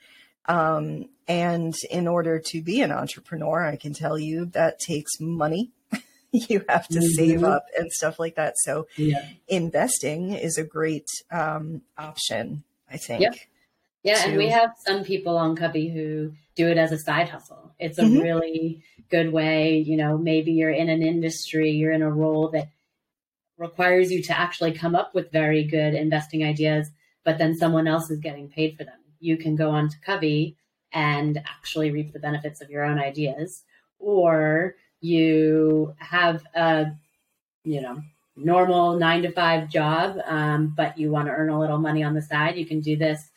[0.46, 5.72] Um, and in order to be an entrepreneur, I can tell you that takes money.
[6.32, 7.08] you have to mm-hmm.
[7.08, 8.54] save up and stuff like that.
[8.58, 9.26] So yeah.
[9.46, 13.22] investing is a great um, option, I think.
[13.22, 13.34] Yep.
[14.02, 14.28] Yeah, to...
[14.28, 17.72] and we have some people on Covey who do it as a side hustle.
[17.78, 18.20] It's a mm-hmm.
[18.20, 19.78] really good way.
[19.78, 22.68] You know, maybe you're in an industry, you're in a role that
[23.56, 26.90] requires you to actually come up with very good investing ideas,
[27.24, 28.98] but then someone else is getting paid for them.
[29.18, 30.56] You can go on to Covey
[30.92, 33.64] and actually reap the benefits of your own ideas,
[33.98, 36.86] or you have a,
[37.64, 38.02] you know,
[38.36, 42.14] normal nine to five job, um, but you want to earn a little money on
[42.14, 42.56] the side.
[42.56, 43.30] You can do this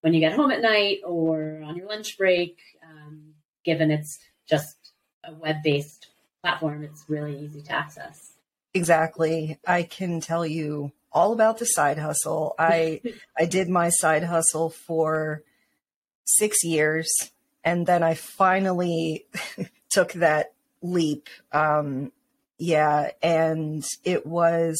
[0.00, 2.58] when you get home at night or on your lunch break.
[2.82, 4.76] Um, given it's just
[5.24, 6.08] a web based
[6.42, 8.32] platform, it's really easy to access.
[8.74, 9.58] Exactly.
[9.66, 12.54] I can tell you all about the side hustle.
[12.58, 13.00] I
[13.38, 15.42] I did my side hustle for
[16.24, 17.10] 6 years
[17.64, 19.26] and then I finally
[19.90, 20.53] took that
[20.84, 21.28] leap.
[21.50, 22.12] Um
[22.56, 24.78] yeah, and it was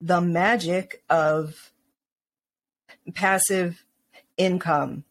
[0.00, 1.72] the magic of
[3.14, 3.84] passive
[4.36, 5.04] income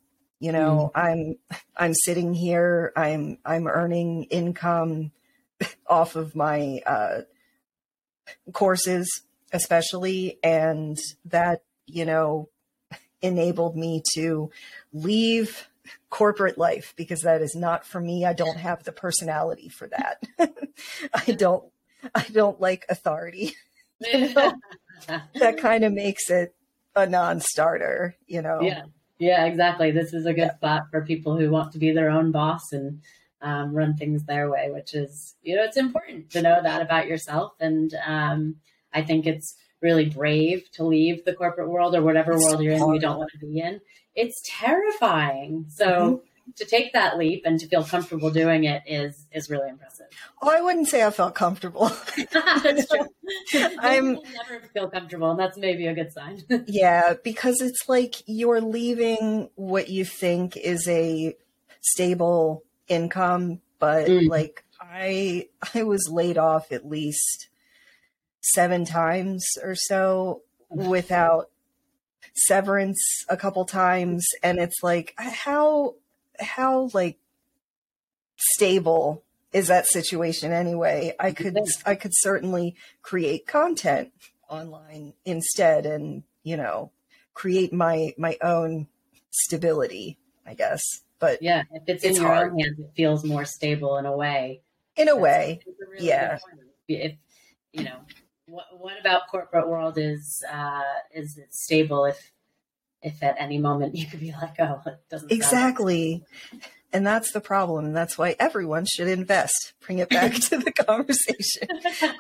[0.44, 1.02] you know mm.
[1.02, 5.12] i'm i'm sitting here i'm i'm earning income
[5.88, 7.22] off of my uh,
[8.52, 9.22] courses
[9.54, 12.50] especially and that you know
[13.22, 14.52] enabled me to
[14.92, 15.70] leave
[16.10, 20.24] corporate life because that is not for me i don't have the personality for that
[21.14, 21.66] i don't
[22.16, 23.54] i don't like authority
[24.02, 26.56] that kind of makes it
[26.96, 28.84] a non-starter you know yeah
[29.24, 29.92] yeah, exactly.
[29.92, 30.56] This is a good yeah.
[30.56, 33.02] spot for people who want to be their own boss and
[33.42, 37.08] um, run things their way, which is, you know, it's important to know that about
[37.08, 37.54] yourself.
[37.60, 38.56] And um,
[38.94, 42.74] I think it's really brave to leave the corporate world or whatever it's world you're
[42.74, 43.80] in you don't want to be in.
[44.16, 45.66] It's terrifying.
[45.70, 49.70] So mm-hmm to take that leap and to feel comfortable doing it is is really
[49.70, 50.08] impressive.
[50.42, 51.90] Oh, I wouldn't say I felt comfortable.
[52.32, 53.08] that's true.
[53.80, 56.44] I'm never feel comfortable, and that's maybe a good sign.
[56.68, 61.36] yeah, because it's like you're leaving what you think is a
[61.82, 64.28] stable income, but mm.
[64.28, 67.48] like I I was laid off at least
[68.42, 71.50] seven times or so without
[72.36, 75.96] severance a couple times and it's like how
[76.40, 77.18] how like
[78.38, 81.14] stable is that situation anyway?
[81.20, 84.12] I could I could certainly create content
[84.50, 86.92] online instead and, you know,
[87.34, 88.88] create my my own
[89.30, 90.82] stability, I guess.
[91.20, 92.52] But yeah, if it's, it's in your hard.
[92.52, 94.62] own hands, it feels more stable in a way.
[94.96, 96.38] In a way, a really yeah.
[96.88, 97.16] If
[97.72, 98.00] you know,
[98.46, 100.82] what what about corporate world is uh,
[101.14, 102.32] is it stable if
[103.02, 106.24] if at any moment you could be like, oh, it doesn't exactly.
[106.94, 107.86] And that's the problem.
[107.86, 109.74] And that's why everyone should invest.
[109.82, 111.68] Bring it back to the conversation.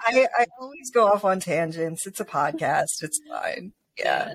[0.07, 2.07] I, I always go off on tangents.
[2.07, 3.01] It's a podcast.
[3.01, 3.73] It's fine.
[3.95, 4.33] Yeah.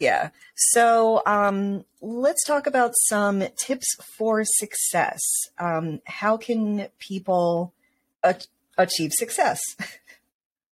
[0.00, 0.30] Yeah.
[0.54, 5.20] So um, let's talk about some tips for success.
[5.58, 7.74] Um, how can people
[8.22, 8.40] a-
[8.78, 9.60] achieve success?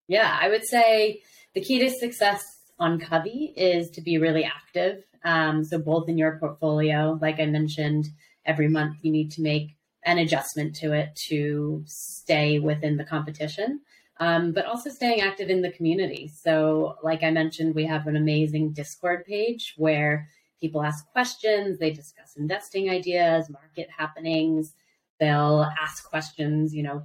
[0.07, 1.21] Yeah, I would say
[1.53, 2.43] the key to success
[2.79, 5.03] on Covey is to be really active.
[5.23, 8.07] Um, so both in your portfolio, like I mentioned,
[8.45, 13.81] every month you need to make an adjustment to it to stay within the competition,
[14.19, 16.27] um, but also staying active in the community.
[16.27, 20.29] So, like I mentioned, we have an amazing Discord page where
[20.61, 24.73] people ask questions, they discuss investing ideas, market happenings.
[25.19, 27.03] They'll ask questions, you know,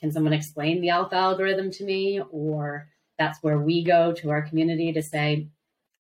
[0.00, 2.20] can someone explain the alpha algorithm to me?
[2.30, 5.48] Or that's where we go to our community to say,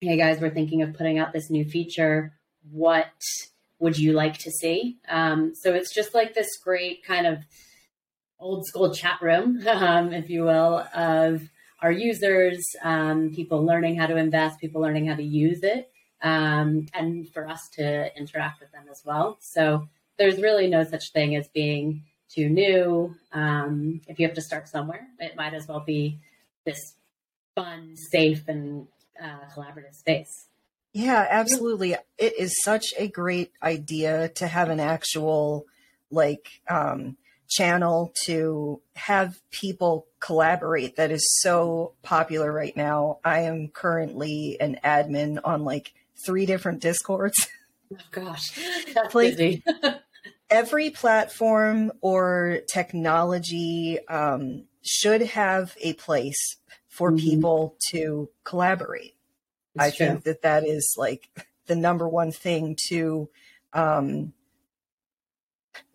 [0.01, 2.33] hey guys, we're thinking of putting out this new feature.
[2.71, 3.11] What
[3.79, 4.97] would you like to see?
[5.07, 7.43] Um, so it's just like this great kind of
[8.39, 11.49] old school chat room, um, if you will, of
[11.81, 16.87] our users, um, people learning how to invest, people learning how to use it, um,
[16.93, 19.37] and for us to interact with them as well.
[19.41, 23.15] So there's really no such thing as being too new.
[23.31, 26.19] Um, if you have to start somewhere, it might as well be
[26.65, 26.95] this
[27.55, 28.87] fun, safe, and
[29.21, 30.47] uh, collaborative space.
[30.93, 31.95] Yeah, absolutely.
[32.17, 35.65] It is such a great idea to have an actual
[36.11, 37.17] like um,
[37.49, 43.19] channel to have people collaborate that is so popular right now.
[43.23, 45.93] I am currently an admin on like
[46.25, 47.47] three different discords.
[47.91, 48.59] Oh gosh,
[48.93, 49.63] that's like, busy.
[50.53, 57.25] every platform or technology um, should have a place for mm-hmm.
[57.25, 59.15] people to collaborate.
[59.77, 60.05] I true.
[60.05, 61.27] think that that is like
[61.65, 63.29] the number one thing to
[63.73, 64.33] um,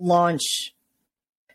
[0.00, 0.74] launch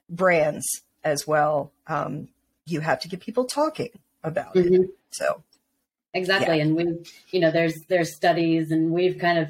[0.10, 0.66] brands
[1.04, 1.74] as well.
[1.88, 2.30] Um,
[2.66, 3.90] you have to get people talking
[4.24, 4.76] about mm-hmm.
[4.76, 4.90] it.
[5.12, 5.44] So
[6.14, 6.64] exactly, yeah.
[6.64, 9.50] and we, you know, there's there's studies, and we've kind of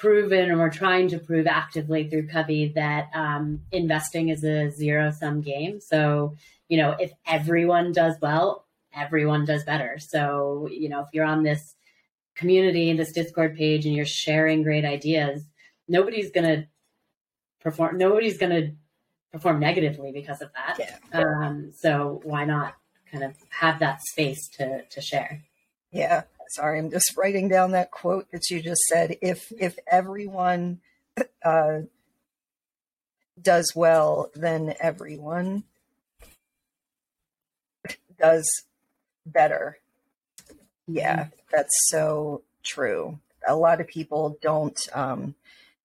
[0.00, 5.10] proven, and we're trying to prove actively through Covey that um, investing is a zero
[5.10, 5.80] sum game.
[5.80, 6.36] So
[6.70, 9.98] you know, if everyone does well, everyone does better.
[9.98, 11.74] So, you know, if you're on this
[12.36, 15.42] community, this Discord page, and you're sharing great ideas,
[15.88, 16.66] nobody's going to
[17.60, 18.72] perform, nobody's going to
[19.32, 20.78] perform negatively because of that.
[20.78, 21.20] Yeah.
[21.20, 22.74] Um, so why not
[23.10, 25.42] kind of have that space to, to share?
[25.90, 26.22] Yeah.
[26.50, 29.16] Sorry, I'm just writing down that quote that you just said.
[29.22, 30.80] If if everyone
[31.44, 31.80] uh,
[33.40, 35.64] does well, then everyone
[38.18, 38.48] does
[39.24, 39.78] better.
[40.86, 41.30] Yeah, mm-hmm.
[41.52, 43.18] that's so true.
[43.46, 45.34] A lot of people don't um,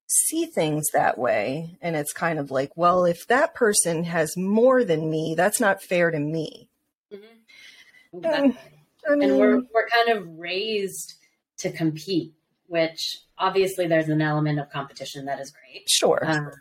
[0.08, 1.78] see things that way.
[1.82, 5.84] And it's kind of like, well, if that person has more than me, that's not
[5.84, 6.69] fair to me.
[7.13, 8.17] Mm-hmm.
[8.17, 8.74] Exactly.
[9.10, 11.15] I mean, and we're, we're kind of raised
[11.58, 12.34] to compete,
[12.68, 15.89] which obviously there's an element of competition that is great.
[15.89, 16.20] Sure.
[16.26, 16.52] Um,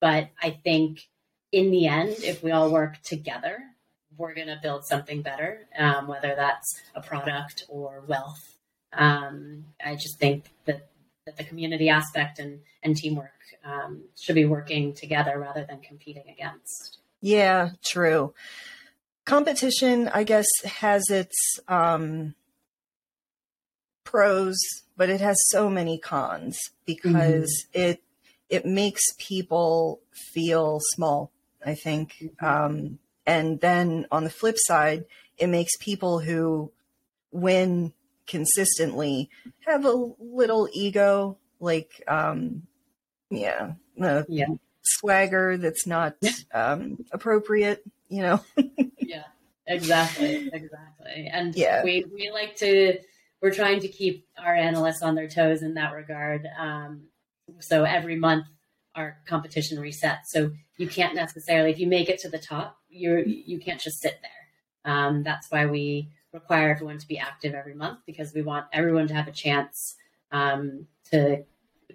[0.00, 1.08] but I think
[1.52, 3.58] in the end, if we all work together,
[4.16, 8.56] we're going to build something better, um, whether that's a product or wealth.
[8.92, 10.88] Um, I just think that,
[11.26, 13.30] that the community aspect and, and teamwork
[13.64, 16.98] um, should be working together rather than competing against.
[17.20, 18.34] Yeah, true.
[19.30, 22.34] Competition, I guess, has its um,
[24.02, 24.58] pros,
[24.96, 27.80] but it has so many cons because mm-hmm.
[27.80, 28.02] it
[28.48, 30.00] it makes people
[30.34, 31.30] feel small.
[31.64, 32.44] I think mm-hmm.
[32.44, 35.04] um, and then on the flip side,
[35.38, 36.72] it makes people who
[37.30, 37.92] win
[38.26, 39.30] consistently
[39.66, 42.62] have a little ego, like, um,
[43.30, 43.74] yeah,
[44.28, 44.46] yeah.
[44.82, 46.16] swagger that's not
[46.52, 48.44] um, appropriate, you know?
[48.98, 49.24] yeah,
[49.66, 50.50] exactly.
[50.52, 51.30] Exactly.
[51.32, 51.82] And yeah.
[51.82, 52.98] we, we like to,
[53.40, 56.46] we're trying to keep our analysts on their toes in that regard.
[56.58, 57.04] Um,
[57.60, 58.44] so every month
[58.94, 60.26] our competition resets.
[60.26, 64.00] So you can't necessarily, if you make it to the top, you're you can't just
[64.00, 64.92] sit there.
[64.92, 69.08] Um, that's why we require everyone to be active every month because we want everyone
[69.08, 69.96] to have a chance
[70.32, 71.44] um, to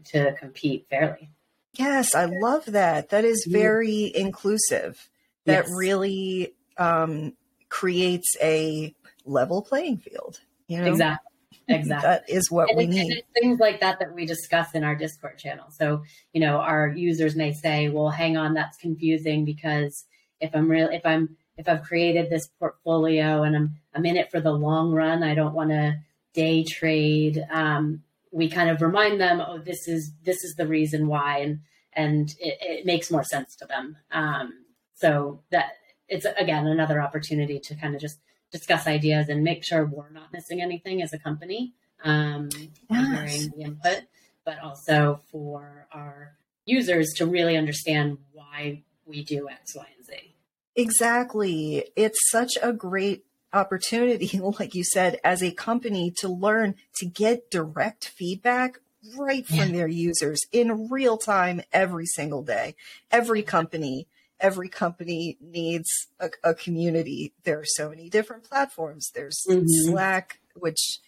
[0.06, 1.30] to compete fairly.
[1.74, 3.10] Yes, I love that.
[3.10, 3.58] That is mm-hmm.
[3.58, 5.10] very inclusive.
[5.46, 5.76] That yes.
[5.76, 7.34] really um,
[7.70, 10.40] creates a level playing field.
[10.68, 10.92] You know?
[10.92, 11.32] Exactly.
[11.68, 12.08] Exactly.
[12.08, 13.24] that is what and we need.
[13.34, 15.66] things like that that we discuss in our Discord channel.
[15.72, 20.06] So, you know, our users may say, well, hang on, that's confusing because
[20.40, 24.30] if I'm real, if I'm, if I've created this portfolio and I'm, I'm in it
[24.30, 25.98] for the long run, I don't want to
[26.34, 27.44] day trade.
[27.50, 31.40] Um, we kind of remind them, oh, this is, this is the reason why.
[31.40, 31.62] And,
[31.94, 33.98] and it, it makes more sense to them.
[34.12, 34.65] Um,
[34.96, 35.74] so that
[36.08, 38.20] it's again, another opportunity to kind of just
[38.52, 42.50] discuss ideas and make sure we're not missing anything as a company um,
[42.90, 43.48] yes.
[43.48, 44.04] the input,
[44.46, 50.36] but also for our users to really understand why we do X, Y, and Z.
[50.76, 51.86] Exactly.
[51.96, 57.50] It's such a great opportunity, like you said, as a company to learn to get
[57.50, 58.80] direct feedback
[59.16, 59.72] right from yeah.
[59.72, 62.76] their users in real time every single day.
[63.12, 64.08] Every company
[64.40, 67.34] every company needs a, a, community.
[67.44, 69.12] There are so many different platforms.
[69.14, 69.66] There's mm-hmm.
[69.68, 71.00] Slack, which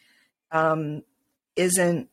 [0.52, 1.04] um,
[1.56, 2.10] isn't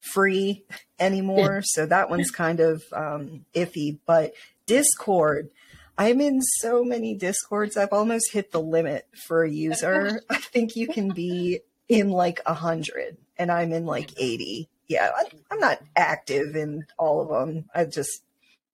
[0.00, 0.64] free
[0.98, 1.62] anymore.
[1.64, 3.98] so that one's kind of um, iffy.
[4.06, 4.32] But
[4.66, 5.50] Discord,
[5.98, 7.76] I'm in so many Discords.
[7.76, 10.20] I've almost hit the limit for a user.
[10.30, 14.68] I think you can be in like a hundred, and I'm in like 80.
[14.88, 15.10] Yeah,
[15.50, 17.66] I'm not active in all of them.
[17.74, 18.22] I just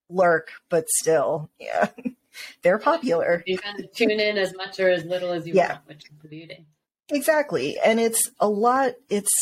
[0.08, 1.88] lurk, but still, yeah,
[2.62, 3.42] they're popular.
[3.46, 5.72] You of tune in as much or as little as you yeah.
[5.72, 6.66] want, which is the beauty.
[7.08, 7.76] Exactly.
[7.84, 9.32] And it's a lot, it's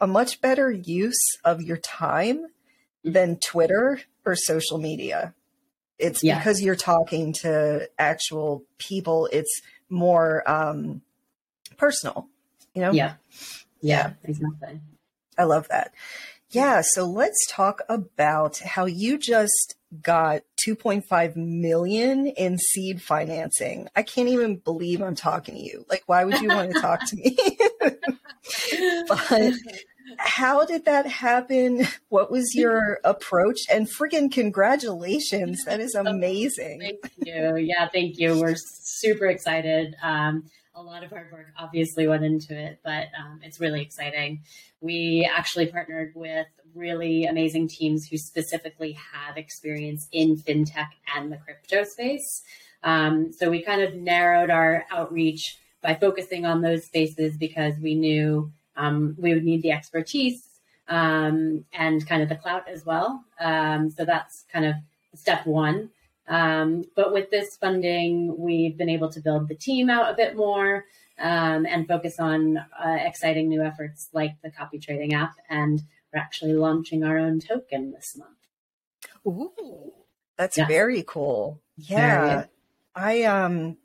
[0.00, 3.12] a much better use of your time mm-hmm.
[3.12, 5.34] than Twitter or social media.
[5.98, 6.38] It's yeah.
[6.38, 9.28] because you're talking to actual people.
[9.32, 9.60] It's
[9.90, 11.02] more um,
[11.76, 12.26] personal,
[12.74, 12.92] you know?
[12.92, 13.14] Yeah.
[13.82, 14.80] Yeah, exactly.
[15.38, 15.92] I love that.
[16.50, 16.82] Yeah.
[16.84, 23.88] So let's talk about how you just got 2.5 million in seed financing.
[23.96, 25.84] I can't even believe I'm talking to you.
[25.88, 27.36] Like, why would you want to talk to me?
[29.08, 29.54] but
[30.18, 31.86] how did that happen?
[32.08, 33.58] What was your approach?
[33.70, 35.64] And friggin' congratulations.
[35.64, 36.80] That is amazing.
[36.80, 37.56] Thank you.
[37.56, 38.40] Yeah, thank you.
[38.40, 39.96] We're super excited.
[40.02, 40.44] Um,
[40.80, 44.40] a lot of hard work obviously went into it, but um, it's really exciting.
[44.80, 51.36] We actually partnered with really amazing teams who specifically have experience in fintech and the
[51.36, 52.42] crypto space.
[52.82, 57.94] Um, so we kind of narrowed our outreach by focusing on those spaces because we
[57.94, 60.48] knew um, we would need the expertise
[60.88, 63.22] um, and kind of the clout as well.
[63.38, 64.74] Um, so that's kind of
[65.14, 65.90] step one.
[66.30, 70.36] Um, but with this funding, we've been able to build the team out a bit
[70.36, 70.84] more
[71.18, 75.34] um, and focus on uh, exciting new efforts like the copy trading app.
[75.50, 78.36] And we're actually launching our own token this month.
[79.26, 79.92] Ooh,
[80.38, 80.66] that's yeah.
[80.66, 81.60] very cool.
[81.76, 82.28] Yeah.
[82.28, 82.44] Very.
[82.94, 83.76] I um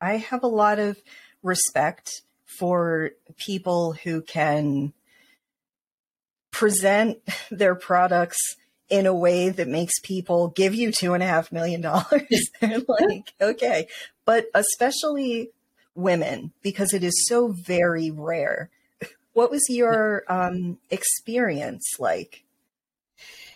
[0.00, 0.96] I have a lot of
[1.42, 4.92] respect for people who can
[6.50, 7.18] present
[7.50, 8.56] their products
[8.90, 12.50] in a way that makes people give you two and a half million dollars.
[12.60, 13.86] They're like, okay.
[14.24, 15.50] But especially
[15.94, 18.70] women, because it is so very rare.
[19.32, 22.44] What was your um, experience like?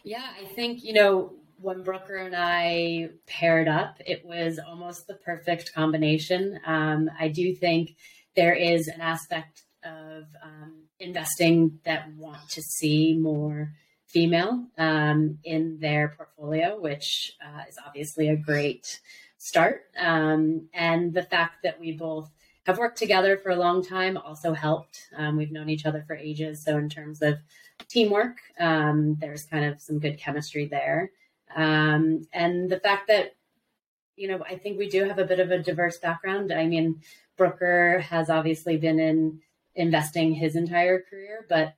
[0.05, 5.14] Yeah, I think, you know, when Brooker and I paired up, it was almost the
[5.14, 6.61] perfect combination.
[6.64, 7.97] Um, I do think
[8.37, 13.72] there is an aspect of um, investing that want to see more
[14.15, 19.01] female um, in their portfolio, which uh, is obviously a great
[19.39, 19.87] start.
[19.99, 22.31] Um, and the fact that we both
[22.65, 25.09] have worked together for a long time also helped.
[25.17, 26.62] Um, we've known each other for ages.
[26.65, 27.39] So, in terms of
[27.89, 31.11] teamwork, um, there's kind of some good chemistry there.
[31.55, 33.35] Um, and the fact that,
[34.17, 36.53] you know, I think we do have a bit of a diverse background.
[36.53, 37.01] I mean,
[37.37, 39.41] Brooker has obviously been in
[39.75, 41.75] investing his entire career, but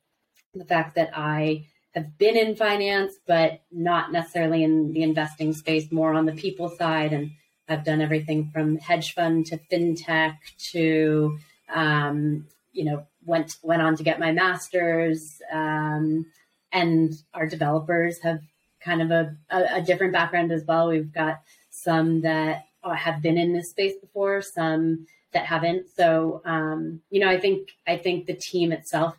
[0.55, 1.67] the fact that I
[1.97, 6.69] have been in finance, but not necessarily in the investing space, more on the people
[6.69, 7.13] side.
[7.13, 7.31] And
[7.69, 10.37] I've done everything from hedge fund to fintech
[10.73, 11.39] to,
[11.75, 15.41] um, you know, went went on to get my master's.
[15.51, 16.27] Um,
[16.71, 18.41] and our developers have
[18.81, 20.89] kind of a, a, a different background as well.
[20.89, 21.41] We've got
[21.71, 25.89] some that have been in this space before, some that haven't.
[25.97, 29.17] So, um, you know, I think I think the team itself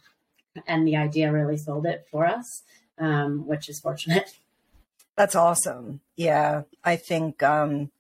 [0.68, 2.64] and the idea really sold it for us,
[2.98, 4.38] um, which is fortunate.
[5.16, 6.02] That's awesome.
[6.16, 7.92] Yeah, I think um,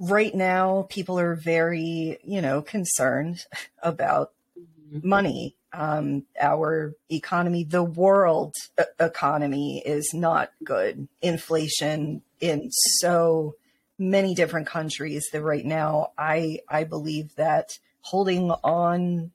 [0.00, 3.44] right now people are very, you know, concerned
[3.82, 5.08] about mm-hmm.
[5.08, 5.56] money.
[5.72, 8.56] Um, our economy, the world
[8.98, 11.06] economy, is not good.
[11.22, 13.54] Inflation in so
[13.96, 19.30] many different countries that right now I I believe that holding on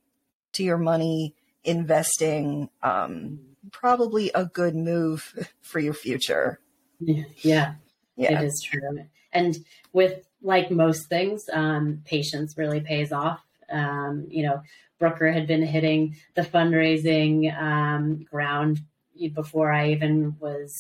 [0.53, 1.35] to your money,
[1.65, 3.39] investing, um,
[3.71, 6.59] probably a good move for your future.
[6.99, 7.73] Yeah,
[8.15, 9.05] yeah, it is true.
[9.33, 9.57] And
[9.91, 13.43] with like most things, um, patience really pays off.
[13.69, 14.61] Um, you know,
[14.99, 18.81] Brooker had been hitting the fundraising um, ground
[19.33, 20.73] before I even was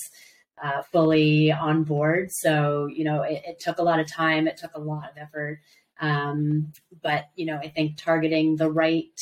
[0.63, 2.31] uh, fully on board.
[2.31, 5.17] So, you know, it, it, took a lot of time, it took a lot of
[5.17, 5.59] effort.
[5.99, 6.71] Um,
[7.01, 9.19] but, you know, I think targeting the right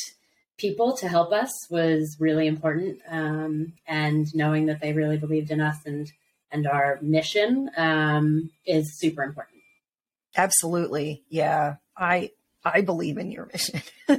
[0.57, 2.99] people to help us was really important.
[3.09, 6.11] Um, and knowing that they really believed in us and,
[6.51, 9.57] and our mission um, is super important.
[10.35, 11.23] Absolutely.
[11.29, 11.75] Yeah.
[11.97, 12.31] I,
[12.63, 13.81] I believe in your mission.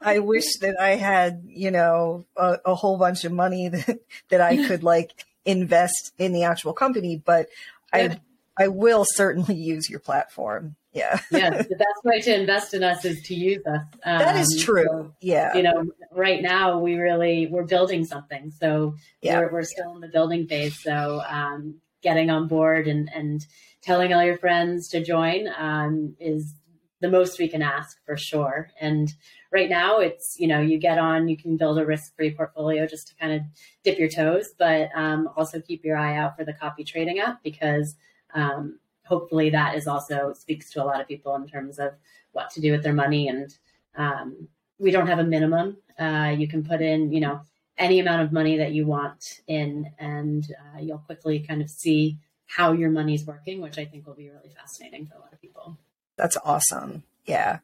[0.00, 4.00] I wish that I had, you know, a, a, whole bunch of money that,
[4.30, 5.12] that I could like
[5.44, 7.48] invest in the actual company, but.
[7.92, 8.18] I,
[8.58, 10.76] I will certainly use your platform.
[10.96, 11.20] Yeah.
[11.30, 11.50] yeah.
[11.50, 13.82] The best way to invest in us is to use us.
[14.04, 14.86] Um, that is um, true.
[14.88, 15.54] So, yeah.
[15.54, 18.50] You know, right now we really, we're building something.
[18.50, 19.40] So yeah.
[19.40, 20.78] we're, we're still in the building phase.
[20.80, 23.44] So, um, getting on board and, and
[23.82, 26.54] telling all your friends to join, um, is
[27.00, 28.70] the most we can ask for sure.
[28.80, 29.12] And
[29.52, 33.08] right now it's, you know, you get on, you can build a risk-free portfolio just
[33.08, 33.42] to kind of
[33.84, 37.42] dip your toes, but um, also keep your eye out for the copy trading app
[37.42, 37.96] because
[38.34, 41.92] um, hopefully that is also speaks to a lot of people in terms of
[42.32, 43.28] what to do with their money.
[43.28, 43.54] And
[43.96, 44.48] um,
[44.78, 45.78] we don't have a minimum.
[45.98, 47.40] Uh, you can put in, you know,
[47.78, 52.18] any amount of money that you want in, and uh, you'll quickly kind of see
[52.46, 55.40] how your money's working, which I think will be really fascinating for a lot of
[55.40, 55.76] people.
[56.16, 57.02] That's awesome.
[57.26, 57.58] Yeah.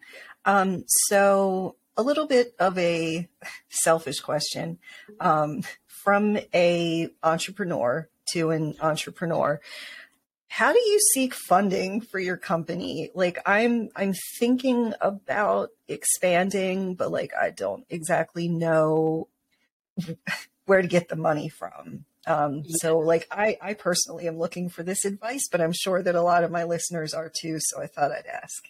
[0.44, 3.28] Um, so a little bit of a
[3.68, 4.78] selfish question
[5.20, 9.60] um, from a entrepreneur to an entrepreneur
[10.52, 13.10] how do you seek funding for your company?
[13.14, 19.28] Like i'm i'm thinking about expanding but like i don't exactly know
[20.66, 22.04] where to get the money from.
[22.26, 22.76] Um, yeah.
[22.82, 26.22] so like i i personally am looking for this advice but i'm sure that a
[26.22, 28.62] lot of my listeners are too so i thought i'd ask.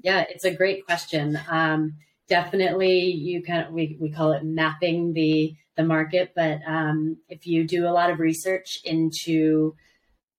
[0.00, 1.40] Yeah it's a great question.
[1.48, 1.94] Um,
[2.28, 7.46] definitely you kind of we, we call it mapping the the market but um, if
[7.46, 9.74] you do a lot of research into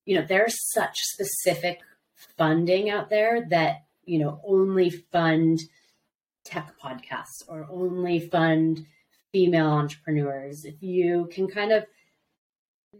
[0.05, 1.79] you know, there's such specific
[2.37, 5.59] funding out there that, you know, only fund
[6.43, 8.85] tech podcasts or only fund
[9.31, 10.65] female entrepreneurs.
[10.65, 11.85] If you can kind of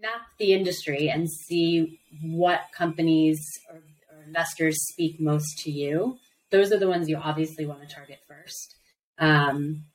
[0.02, 3.40] map the industry and see what companies
[3.70, 6.18] or, or investors speak most to you,
[6.52, 8.76] those are the ones you obviously want to target first.
[9.20, 9.86] Um,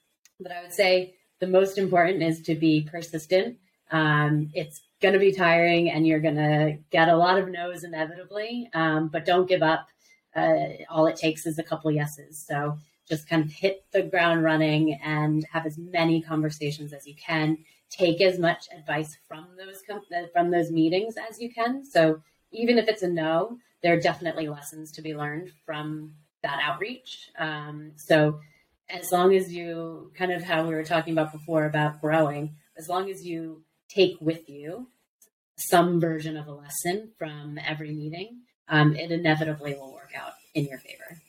[0.40, 3.59] but I would say the most important is to be persistent.
[3.90, 7.84] Um, it's going to be tiring and you're going to get a lot of no's
[7.84, 9.88] inevitably, um, but don't give up.
[10.34, 12.44] Uh, all it takes is a couple yeses.
[12.46, 12.78] So
[13.09, 17.59] just kind of hit the ground running and have as many conversations as you can.
[17.90, 21.84] Take as much advice from those com- from those meetings as you can.
[21.86, 22.20] So
[22.53, 27.30] even if it's a no, there are definitely lessons to be learned from that outreach.
[27.38, 28.40] Um, so
[28.90, 32.88] as long as you kind of how we were talking about before about growing, as
[32.88, 34.89] long as you take with you
[35.57, 40.66] some version of a lesson from every meeting, um, it inevitably will work out in
[40.66, 41.20] your favor.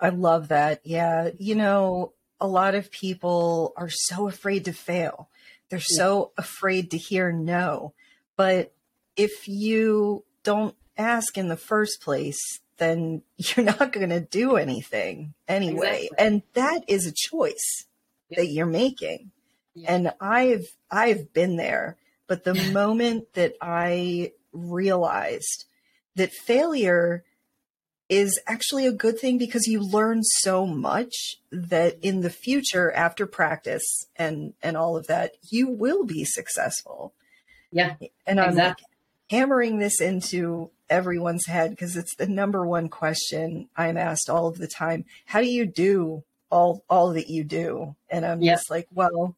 [0.00, 0.80] I love that.
[0.84, 1.30] Yeah.
[1.38, 5.28] You know, a lot of people are so afraid to fail,
[5.70, 5.96] they're yeah.
[5.96, 7.94] so afraid to hear no.
[8.36, 8.72] But
[9.16, 12.40] if you don't ask in the first place,
[12.78, 16.08] then you're not going to do anything anyway.
[16.10, 16.26] Exactly.
[16.26, 17.86] And that is a choice
[18.30, 19.30] that you're making.
[19.86, 21.96] And I've I've been there
[22.28, 25.64] but the moment that I realized
[26.14, 27.24] that failure
[28.08, 33.26] is actually a good thing because you learn so much that in the future after
[33.26, 37.12] practice and and all of that you will be successful
[37.70, 38.84] yeah and i'm exactly.
[38.84, 44.46] like hammering this into everyone's head because it's the number one question i'm asked all
[44.46, 48.54] of the time how do you do all all that you do and i'm yeah.
[48.54, 49.36] just like well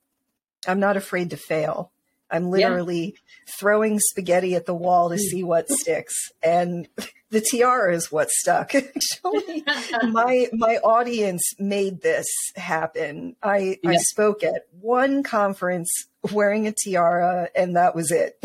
[0.68, 1.90] i'm not afraid to fail
[2.30, 3.52] I'm literally yeah.
[3.58, 6.14] throwing spaghetti at the wall to see what sticks.
[6.42, 6.88] And
[7.30, 8.74] the tiara is what stuck.
[8.74, 9.64] Actually,
[10.10, 12.26] my my audience made this
[12.56, 13.36] happen.
[13.42, 13.90] I yeah.
[13.90, 15.90] I spoke at one conference
[16.32, 18.36] wearing a tiara, and that was it.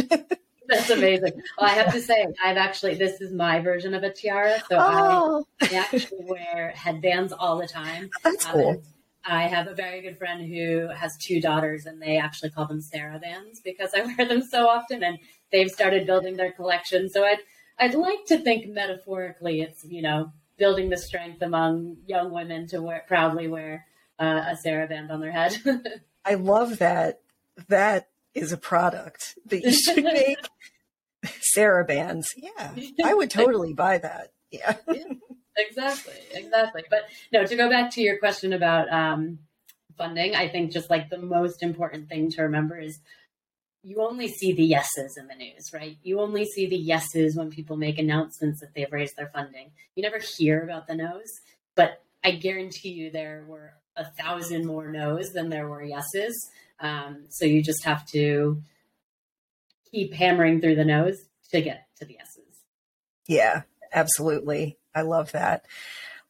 [0.67, 1.33] That's amazing.
[1.59, 4.59] Well, I have to say, I've actually this is my version of a tiara.
[4.69, 5.45] So oh.
[5.61, 8.09] I, I, actually wear headbands all the time.
[8.23, 8.83] That's um, cool.
[9.25, 12.81] I have a very good friend who has two daughters, and they actually call them
[12.81, 15.17] Sarah bands because I wear them so often, and
[15.51, 17.09] they've started building their collection.
[17.09, 17.39] So I'd
[17.79, 22.81] I'd like to think metaphorically, it's you know building the strength among young women to
[22.81, 23.85] wear, proudly wear
[24.19, 25.57] uh, a Sarah band on their head.
[26.25, 27.21] I love that.
[27.67, 30.37] That is a product that you should make.
[31.39, 32.33] Sarah bands.
[32.37, 34.33] Yeah, I would totally buy that.
[34.51, 34.75] Yeah.
[34.87, 35.03] yeah
[35.57, 36.83] exactly, exactly.
[36.89, 37.01] But
[37.31, 39.39] no, to go back to your question about um,
[39.97, 42.99] funding, I think just like the most important thing to remember is
[43.83, 45.97] you only see the yeses in the news, right?
[46.01, 49.71] You only see the yeses when people make announcements that they've raised their funding.
[49.95, 51.39] You never hear about the no's,
[51.75, 56.49] but I guarantee you there were a thousand more no's than there were yeses.
[56.79, 58.61] Um, so you just have to
[59.91, 61.17] keep hammering through the no's
[61.51, 62.63] to get to the yeses.
[63.27, 63.61] Yeah,
[63.93, 64.77] absolutely.
[64.95, 65.65] I love that.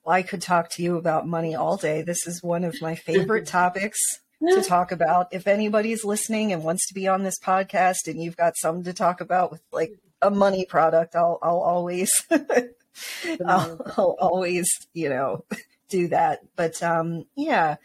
[0.04, 2.02] Well, I could talk to you about money all day.
[2.02, 4.00] This is one of my favorite topics
[4.42, 5.28] to talk about.
[5.32, 8.94] If anybody's listening and wants to be on this podcast and you've got something to
[8.94, 9.92] talk about with like
[10.22, 12.12] a money product, I'll I'll always
[13.46, 15.46] I'll, I'll, always, you know,
[15.90, 16.42] do that.
[16.56, 17.78] But um yeah.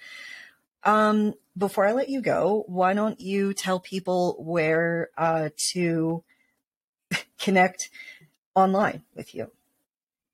[0.85, 6.25] Um before I let you go, why don't you tell people where uh to
[7.39, 7.91] connect
[8.55, 9.51] online with you?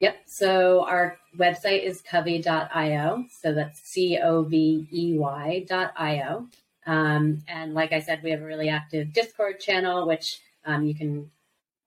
[0.00, 0.16] Yep.
[0.26, 3.24] So our website is covey.io.
[3.40, 6.46] So that's C O V E Y.io.
[6.86, 10.94] Um, and like I said, we have a really active Discord channel, which um, you
[10.94, 11.30] can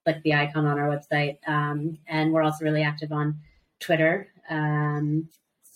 [0.03, 1.38] click the icon on our website.
[1.47, 3.39] Um, and we're also really active on
[3.80, 4.28] Twitter.
[4.49, 5.30] Um,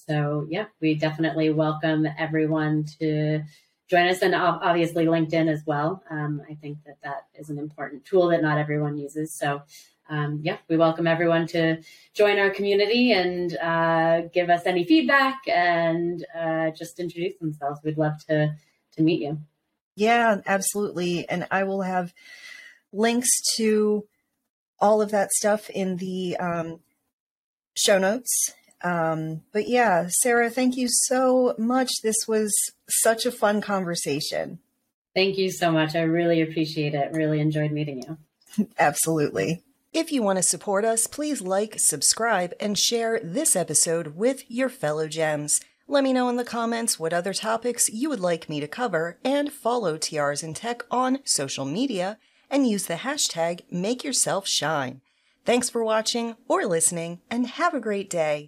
[0.07, 3.43] so, yeah, we definitely welcome everyone to
[3.89, 6.03] join us and obviously LinkedIn as well.
[6.09, 9.33] Um, I think that that is an important tool that not everyone uses.
[9.33, 9.61] So,
[10.09, 11.81] um, yeah, we welcome everyone to
[12.13, 17.79] join our community and uh, give us any feedback and uh, just introduce themselves.
[17.83, 18.55] We'd love to
[18.95, 19.39] to meet you.
[19.95, 21.27] Yeah, absolutely.
[21.29, 22.13] And I will have
[22.91, 24.05] links to
[24.79, 26.79] all of that stuff in the um,
[27.75, 28.53] show notes.
[28.83, 31.89] Um, but yeah, Sarah, thank you so much.
[32.03, 32.53] This was
[32.89, 34.59] such a fun conversation.
[35.15, 35.95] Thank you so much.
[35.95, 37.11] I really appreciate it.
[37.13, 38.67] Really enjoyed meeting you.
[38.79, 39.63] Absolutely.
[39.93, 44.67] If you want to support us, please like, subscribe, and share this episode with your
[44.67, 45.61] fellow gems.
[45.87, 49.19] Let me know in the comments what other topics you would like me to cover,
[49.23, 52.17] and follow Tiaras in Tech on social media
[52.49, 55.01] and use the hashtag MakeYourselfShine.
[55.45, 58.41] Thanks for watching or listening, and have a great day.